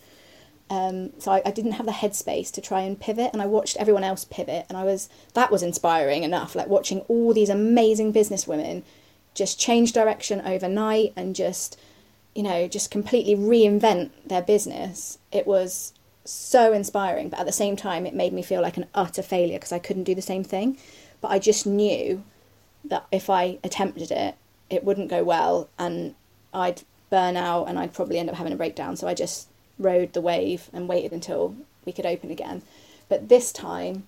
[0.71, 3.77] Um, so I, I, didn't have the headspace to try and pivot, and I watched
[3.77, 6.55] everyone else pivot, and I was that was inspiring enough.
[6.55, 8.83] Like watching all these amazing business women
[9.35, 11.79] just change direction overnight and just
[12.35, 15.19] you know just completely reinvent their business.
[15.33, 15.93] It was
[16.25, 19.59] so inspiring, but at the same time, it made me feel like an utter failure
[19.59, 20.79] because I couldn't do the same thing.
[21.21, 22.25] But I just knew
[22.85, 24.35] that if I attempted it,
[24.71, 26.15] it wouldn't go well, and
[26.53, 28.97] I'd burn out, and I'd probably end up having a breakdown.
[28.97, 32.63] So I just rode the wave and waited until we could open again.
[33.09, 34.07] But this time,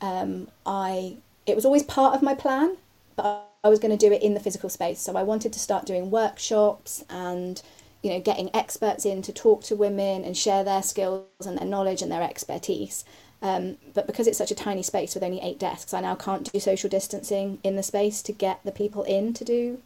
[0.00, 2.76] um, I it was always part of my plan,
[3.16, 5.00] but I was going to do it in the physical space.
[5.00, 7.60] So I wanted to start doing workshops and
[8.02, 11.66] you know getting experts in to talk to women and share their skills and their
[11.66, 13.04] knowledge and their expertise.
[13.40, 16.50] Um, but because it's such a tiny space with only eight desks, I now can't
[16.52, 19.80] do social distancing in the space to get the people in to do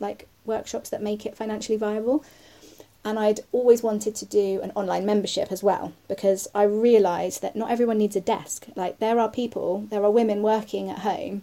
[0.00, 2.24] like workshops that make it financially viable
[3.04, 7.56] and I'd always wanted to do an online membership as well because I realised that
[7.56, 8.66] not everyone needs a desk.
[8.76, 11.42] Like there are people, there are women working at home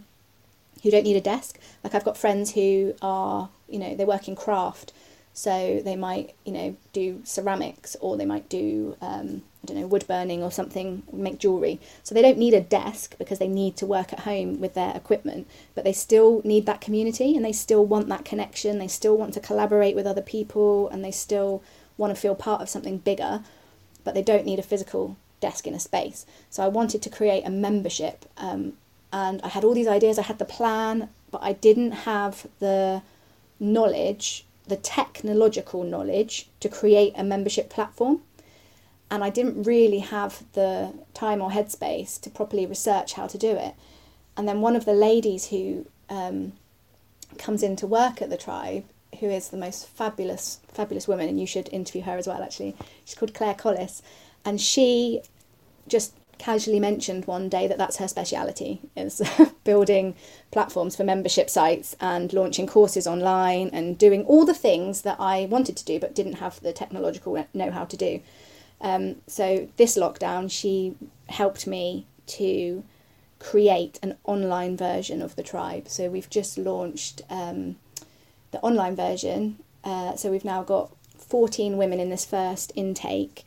[0.85, 1.59] who don't need a desk.
[1.83, 4.93] Like I've got friends who are, you know, they work in craft,
[5.33, 9.87] so they might, you know, do ceramics or they might do um, I don't know,
[9.87, 11.79] wood burning or something, make jewellery.
[12.03, 14.95] So they don't need a desk because they need to work at home with their
[14.95, 18.77] equipment, but they still need that community and they still want that connection.
[18.77, 21.63] They still want to collaborate with other people and they still
[21.97, 23.41] want to feel part of something bigger,
[24.03, 26.27] but they don't need a physical desk in a space.
[26.51, 28.73] So I wanted to create a membership um,
[29.15, 33.01] and I had all these ideas, I had the plan, but I didn't have the
[33.61, 38.21] knowledge, the technological knowledge to create a membership platform
[39.11, 43.51] and I didn't really have the time or headspace to properly research how to do
[43.51, 43.73] it.
[44.35, 46.53] And then one of the ladies who um,
[47.37, 48.83] comes into work at the tribe,
[49.19, 52.41] who is the most fabulous, fabulous woman, and you should interview her as well.
[52.41, 54.01] Actually, she's called Claire Collis,
[54.43, 55.21] and she
[55.87, 59.21] just casually mentioned one day that that's her speciality is
[59.63, 60.15] building
[60.51, 65.45] platforms for membership sites and launching courses online and doing all the things that I
[65.45, 68.21] wanted to do but didn't have the technological know how to do.
[68.81, 70.95] Um, so this lockdown, she
[71.29, 72.83] helped me to
[73.39, 75.87] create an online version of the tribe.
[75.87, 77.77] So we've just launched um,
[78.51, 79.57] the online version.
[79.83, 83.45] Uh, so we've now got 14 women in this first intake.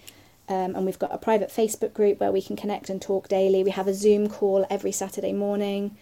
[0.49, 3.63] Um, and we've got a private Facebook group where we can connect and talk daily.
[3.63, 5.97] We have a Zoom call every Saturday morning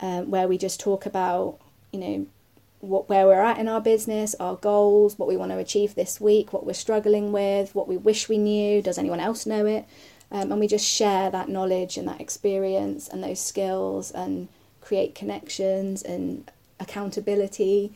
[0.00, 1.58] um, where we just talk about,
[1.92, 2.26] you know,
[2.80, 6.20] what where we're at in our business, our goals, what we want to achieve this
[6.20, 8.80] week, what we're struggling with, what we wish we knew.
[8.80, 9.84] Does anyone else know it?
[10.30, 14.48] Um, and we just share that knowledge and that experience and those skills and
[14.80, 17.92] create connections and accountability.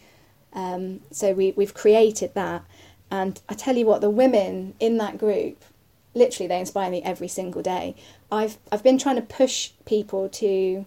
[0.52, 2.64] Um, so we we've created that,
[3.10, 5.62] and I tell you what, the women in that group
[6.14, 7.94] literally they inspire me every single day.
[8.30, 10.84] I've I've been trying to push people to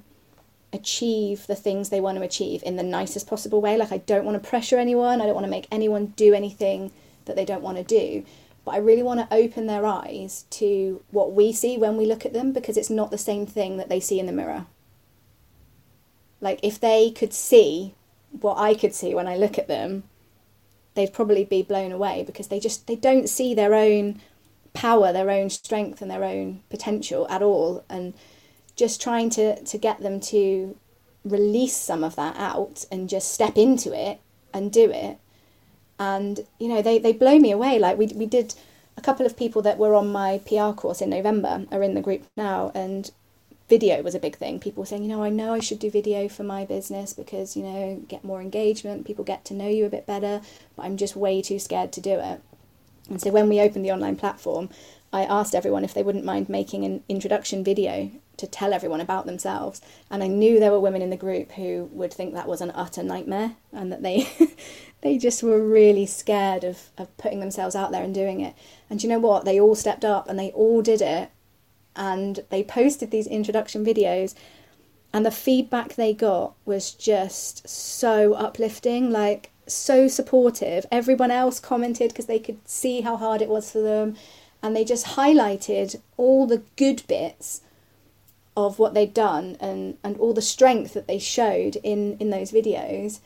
[0.73, 3.77] achieve the things they want to achieve in the nicest possible way.
[3.77, 5.21] Like I don't want to pressure anyone.
[5.21, 6.91] I don't want to make anyone do anything
[7.25, 8.23] that they don't want to do.
[8.63, 12.25] But I really want to open their eyes to what we see when we look
[12.25, 14.65] at them because it's not the same thing that they see in the mirror.
[16.41, 17.93] Like if they could see
[18.31, 20.03] what I could see when I look at them,
[20.95, 24.21] they'd probably be blown away because they just they don't see their own
[24.75, 27.83] power, their own strength, and their own potential at all.
[27.89, 28.13] And
[28.75, 30.77] just trying to, to get them to
[31.23, 34.19] release some of that out and just step into it
[34.53, 35.17] and do it.
[35.97, 37.79] And, you know, they, they blow me away.
[37.79, 38.53] Like, we, we did
[38.97, 42.01] a couple of people that were on my PR course in November are in the
[42.01, 43.11] group now, and
[43.67, 44.59] video was a big thing.
[44.59, 47.63] People saying, you know, I know I should do video for my business because, you
[47.63, 50.41] know, get more engagement, people get to know you a bit better,
[50.75, 52.41] but I'm just way too scared to do it.
[53.09, 54.69] And so when we opened the online platform,
[55.13, 59.25] I asked everyone if they wouldn't mind making an introduction video to tell everyone about
[59.25, 59.81] themselves.
[60.09, 62.71] And I knew there were women in the group who would think that was an
[62.75, 64.27] utter nightmare and that they
[65.01, 68.55] they just were really scared of, of putting themselves out there and doing it.
[68.89, 69.45] And you know what?
[69.45, 71.29] They all stepped up and they all did it
[71.95, 74.35] and they posted these introduction videos
[75.15, 79.11] and the feedback they got was just so uplifting.
[79.11, 80.85] Like so supportive.
[80.91, 84.15] Everyone else commented because they could see how hard it was for them,
[84.61, 87.61] and they just highlighted all the good bits
[88.57, 92.51] of what they'd done and, and all the strength that they showed in, in those
[92.51, 93.19] videos.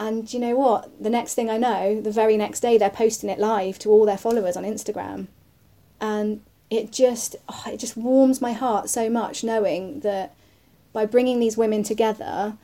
[0.00, 1.02] And you know what?
[1.02, 4.06] The next thing I know, the very next day, they're posting it live to all
[4.06, 5.26] their followers on Instagram.
[6.00, 6.40] And
[6.70, 10.34] it just, oh, it just warms my heart so much knowing that
[10.92, 12.56] by bringing these women together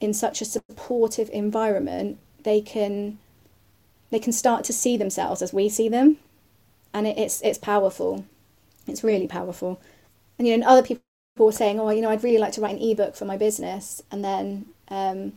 [0.00, 3.18] in such a supportive environment, they can
[4.10, 6.18] they can start to see themselves as we see them,
[6.94, 8.24] and it, it's it's powerful.
[8.86, 9.80] It's really powerful.
[10.38, 11.02] And you know, and other people
[11.38, 14.02] were saying, "Oh, you know, I'd really like to write an ebook for my business,"
[14.12, 15.34] and then um,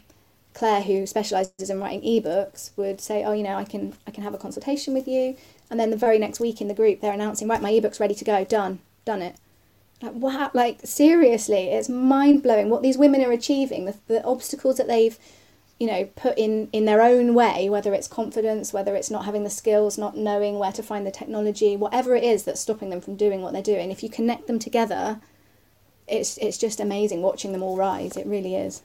[0.53, 4.23] Claire, who specialises in writing ebooks, would say, "Oh, you know, I can I can
[4.23, 5.35] have a consultation with you."
[5.71, 8.15] And then the very next week in the group, they're announcing, "Right, my ebook's ready
[8.15, 8.45] to go.
[8.45, 9.37] Done, done it."
[10.01, 13.85] Like wow, like seriously, it's mind blowing what these women are achieving.
[13.85, 15.19] The, the obstacles that they've
[15.79, 19.43] you know put in in their own way whether it's confidence whether it's not having
[19.43, 23.01] the skills not knowing where to find the technology whatever it is that's stopping them
[23.01, 25.19] from doing what they're doing if you connect them together
[26.07, 28.81] it's it's just amazing watching them all rise it really is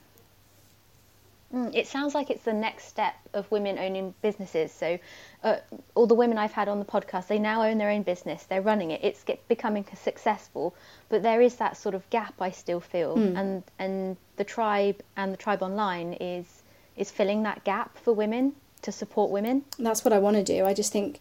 [1.53, 4.99] mm, it sounds like it's the next step of women owning businesses so
[5.42, 5.59] uh,
[5.95, 8.45] all the women I've had on the podcast, they now own their own business.
[8.45, 9.01] They're running it.
[9.05, 10.74] It's get, becoming successful,
[11.11, 13.38] but there is that sort of gap I still feel, mm.
[13.38, 16.62] and and the tribe and the tribe online is
[16.97, 19.64] is filling that gap for women to support women.
[19.78, 20.64] That's what I want to do.
[20.64, 21.20] I just think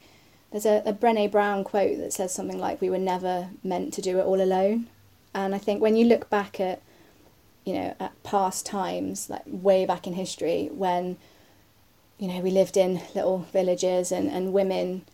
[0.52, 4.02] there's a, a Brene Brown quote that says something like, "We were never meant to
[4.02, 4.88] do it all alone."
[5.34, 6.82] And I think when you look back at,
[7.66, 11.18] you know, at past times, like way back in history, when,
[12.20, 15.06] you know, we lived in little villages and, and women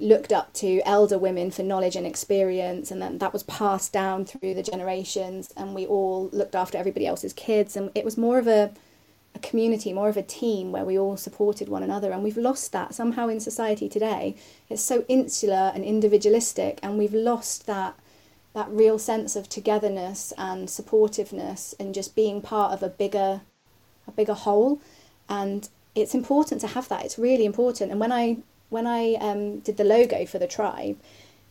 [0.00, 4.24] looked up to elder women for knowledge and experience and then that was passed down
[4.24, 8.38] through the generations and we all looked after everybody else's kids and it was more
[8.38, 8.72] of a
[9.34, 12.12] a community, more of a team where we all supported one another.
[12.12, 14.36] And we've lost that somehow in society today.
[14.68, 17.98] It's so insular and individualistic, and we've lost that
[18.54, 23.40] that real sense of togetherness and supportiveness and just being part of a bigger
[24.06, 24.80] a bigger whole.
[25.28, 27.04] And it's important to have that.
[27.04, 27.90] It's really important.
[27.90, 30.98] And when I when I um, did the logo for the tribe,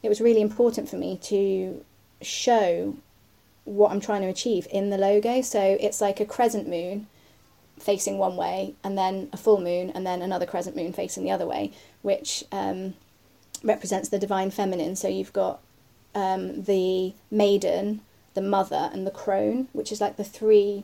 [0.04, 1.84] it was really important for me to
[2.22, 2.96] show
[3.64, 5.42] what I'm trying to achieve in the logo.
[5.42, 7.08] So it's like a crescent moon
[7.80, 11.32] facing one way, and then a full moon, and then another crescent moon facing the
[11.32, 12.94] other way, which um,
[13.64, 14.96] represents the divine feminine.
[14.96, 15.60] So you've got
[16.14, 18.02] um, the maiden,
[18.34, 20.84] the mother, and the crone, which is like the three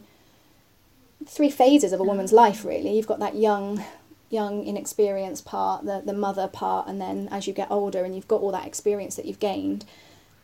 [1.26, 2.64] three phases of a woman's life.
[2.64, 3.84] Really, you've got that young
[4.30, 8.28] young, inexperienced part, the, the mother part, and then as you get older and you've
[8.28, 9.86] got all that experience that you've gained.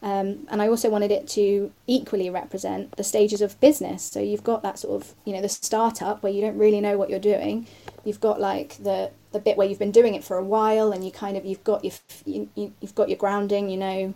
[0.04, 4.04] Um, and I also wanted it to equally represent the stages of business.
[4.04, 6.97] So you've got that sort of, you know, the startup where you don't really know
[6.97, 7.68] what you're doing.
[8.04, 11.06] You've got like the the bit where you've been doing it for a while and
[11.06, 11.93] you kind of you've got your
[12.26, 13.70] you, you, you've got your grounding.
[13.70, 14.14] You know,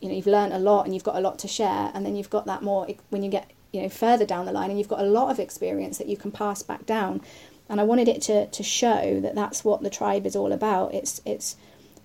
[0.00, 1.90] you know you've learned a lot and you've got a lot to share.
[1.92, 4.70] And then you've got that more when you get you know further down the line
[4.70, 7.20] and you've got a lot of experience that you can pass back down.
[7.68, 10.94] And I wanted it to to show that that's what the tribe is all about.
[10.94, 11.56] It's it's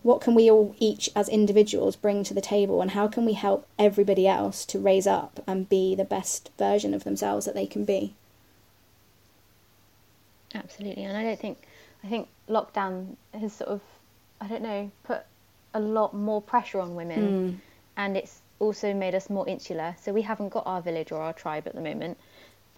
[0.06, 3.34] what can we all each as individuals bring to the table and how can we
[3.34, 7.66] help everybody else to raise up and be the best version of themselves that they
[7.66, 8.14] can be?
[10.54, 11.58] Absolutely and i don't think
[12.04, 13.82] i think lockdown has sort of
[14.40, 15.24] i don't know put
[15.74, 17.58] a lot more pressure on women mm.
[17.98, 19.96] and it's also made us more insular.
[20.02, 22.20] So we haven't got our village or our tribe at the moment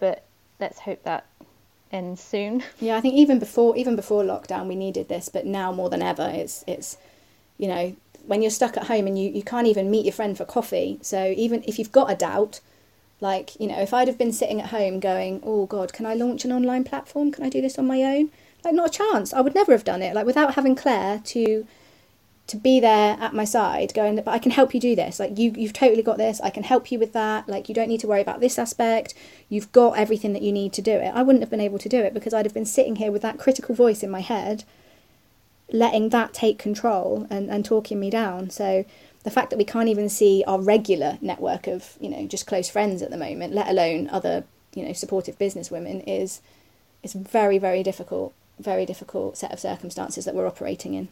[0.00, 0.24] but
[0.58, 1.26] let's hope that
[1.92, 2.64] ends soon.
[2.80, 6.00] Yeah i think even before even before lockdown we needed this but now more than
[6.00, 6.96] ever it's it's
[7.58, 7.94] you know,
[8.26, 10.98] when you're stuck at home and you, you can't even meet your friend for coffee.
[11.02, 12.60] So even if you've got a doubt,
[13.20, 16.14] like, you know, if I'd have been sitting at home going, oh God, can I
[16.14, 17.32] launch an online platform?
[17.32, 18.30] Can I do this on my own?
[18.64, 19.32] Like, not a chance.
[19.32, 20.14] I would never have done it.
[20.14, 21.66] Like, without having Claire to
[22.48, 25.38] to be there at my side going but i can help you do this like
[25.38, 28.00] you you've totally got this i can help you with that like you don't need
[28.00, 29.12] to worry about this aspect
[29.50, 31.90] you've got everything that you need to do it i wouldn't have been able to
[31.90, 34.64] do it because i'd have been sitting here with that critical voice in my head
[35.70, 38.50] letting that take control and, and talking me down.
[38.50, 38.84] So
[39.24, 42.68] the fact that we can't even see our regular network of, you know, just close
[42.68, 44.44] friends at the moment, let alone other,
[44.74, 46.40] you know, supportive business women is
[47.02, 51.08] is very, very difficult, very difficult set of circumstances that we're operating in.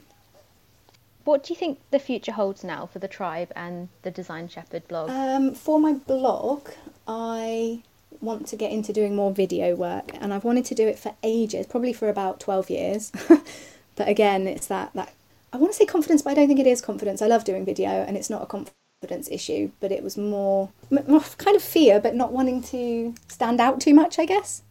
[1.25, 4.87] What do you think the future holds now for the tribe and the Design Sheppard
[4.89, 5.11] blog?
[5.11, 6.69] Um, for my blog,
[7.07, 7.83] I
[8.21, 11.15] want to get into doing more video work and I've wanted to do it for
[11.23, 13.13] ages, probably for about 12 years.
[13.97, 15.13] But again, it's that that
[15.53, 17.23] I want to say confidence, but I don't think it is confidence.
[17.23, 21.21] I love doing video, and it's not a confidence issue, but it was more, more
[21.39, 24.63] kind of fear, but not wanting to stand out too much, I guess.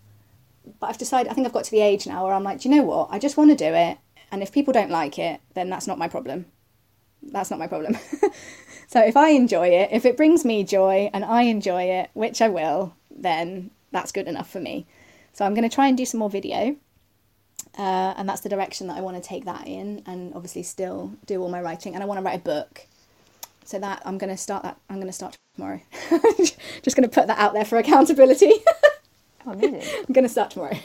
[0.79, 1.31] But I've decided.
[1.31, 3.09] I think I've got to the age now where I'm like, do you know what?
[3.11, 3.97] I just want to do it,
[4.31, 6.45] and if people don't like it, then that's not my problem.
[7.23, 7.97] That's not my problem.
[8.87, 12.41] so if I enjoy it, if it brings me joy and I enjoy it, which
[12.41, 14.85] I will, then that's good enough for me.
[15.33, 16.75] So I'm going to try and do some more video.
[17.77, 21.13] Uh, and that's the direction that I want to take that in, and obviously still
[21.25, 21.93] do all my writing.
[21.93, 22.87] And I want to write a book,
[23.65, 24.77] so that I'm going to start that.
[24.89, 25.81] I'm going to start tomorrow.
[26.37, 28.51] Just going to put that out there for accountability.
[29.45, 29.81] oh, amazing!
[30.07, 30.77] I'm going to start tomorrow.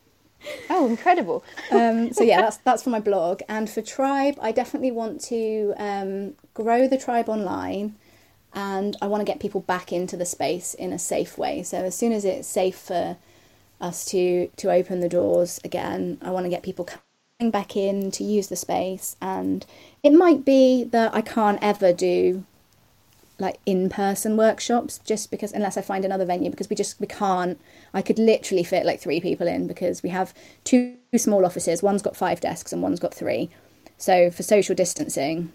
[0.70, 1.44] oh, incredible!
[1.70, 5.74] um, so yeah, that's that's for my blog, and for Tribe, I definitely want to
[5.76, 7.96] um, grow the tribe online,
[8.54, 11.62] and I want to get people back into the space in a safe way.
[11.62, 13.18] So as soon as it's safe for
[13.82, 16.18] us to to open the doors again.
[16.22, 16.88] I want to get people
[17.38, 19.66] coming back in to use the space, and
[20.02, 22.44] it might be that I can't ever do
[23.38, 27.60] like in-person workshops just because unless I find another venue because we just we can't.
[27.92, 30.32] I could literally fit like three people in because we have
[30.64, 31.82] two small offices.
[31.82, 33.50] One's got five desks and one's got three.
[33.98, 35.52] So for social distancing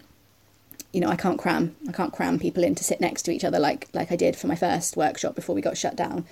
[0.92, 3.44] you know I can't cram I can't cram people in to sit next to each
[3.44, 6.24] other like like I did for my first workshop before we got shut down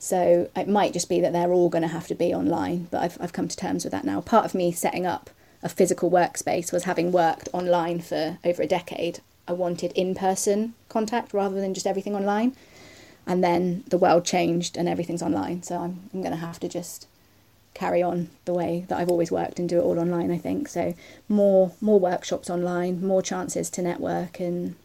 [0.00, 3.02] so it might just be that they're all going to have to be online, but
[3.02, 4.22] I've, I've come to terms with that now.
[4.22, 5.28] Part of me setting up
[5.62, 9.20] a physical workspace was having worked online for over a decade.
[9.46, 12.56] I wanted in person contact rather than just everything online.
[13.26, 15.62] And then the world changed and everything's online.
[15.62, 17.06] So I'm, I'm going to have to just
[17.74, 20.68] carry on the way that I've always worked and do it all online, I think.
[20.68, 20.94] So
[21.28, 24.76] more more workshops online, more chances to network and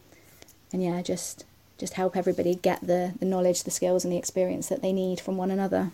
[0.74, 1.46] and yeah, just
[1.78, 5.20] just help everybody get the, the knowledge, the skills, and the experience that they need
[5.20, 5.92] from one another.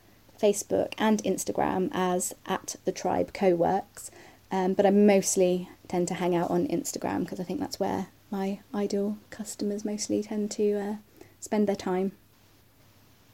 [0.40, 4.12] Facebook, and Instagram as at the Tribe Co-works.
[4.52, 8.08] Um, but I mostly tend to hang out on Instagram because I think that's where
[8.30, 10.94] my ideal customers mostly tend to uh,
[11.40, 12.12] spend their time.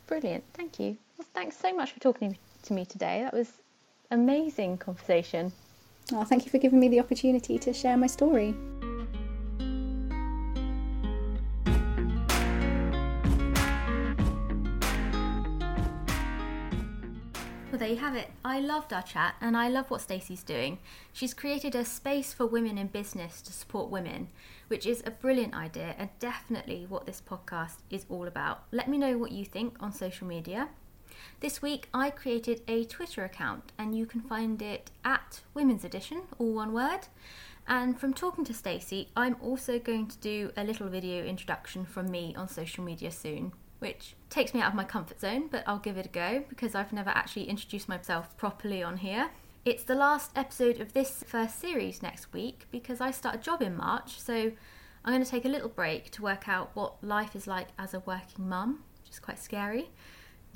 [0.06, 0.98] Brilliant, thank you.
[1.18, 3.22] Well, thanks so much for talking to me today.
[3.22, 3.50] That was
[4.10, 5.50] amazing conversation.
[6.12, 8.54] Oh, thank you for giving me the opportunity to share my story.
[17.70, 18.30] Well, there you have it.
[18.44, 20.78] I loved our chat and I love what Stacey's doing.
[21.12, 24.28] She's created a space for women in business to support women,
[24.68, 28.64] which is a brilliant idea and definitely what this podcast is all about.
[28.70, 30.68] Let me know what you think on social media.
[31.40, 36.22] This week I created a Twitter account and you can find it at Women's Edition,
[36.38, 37.08] all one word.
[37.68, 42.10] And from talking to Stacey, I'm also going to do a little video introduction from
[42.10, 45.78] me on social media soon, which takes me out of my comfort zone, but I'll
[45.78, 49.30] give it a go because I've never actually introduced myself properly on here.
[49.64, 53.62] It's the last episode of this first series next week because I start a job
[53.62, 54.52] in March, so
[55.04, 57.92] I'm going to take a little break to work out what life is like as
[57.92, 59.90] a working mum, which is quite scary.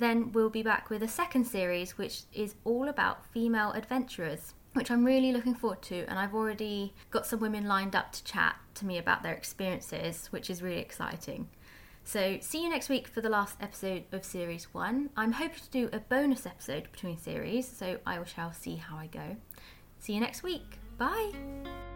[0.01, 4.89] Then we'll be back with a second series, which is all about female adventurers, which
[4.89, 6.05] I'm really looking forward to.
[6.07, 10.25] And I've already got some women lined up to chat to me about their experiences,
[10.31, 11.49] which is really exciting.
[12.03, 15.11] So, see you next week for the last episode of Series 1.
[15.15, 19.05] I'm hoping to do a bonus episode between series, so I shall see how I
[19.05, 19.37] go.
[19.99, 20.79] See you next week.
[20.97, 21.90] Bye!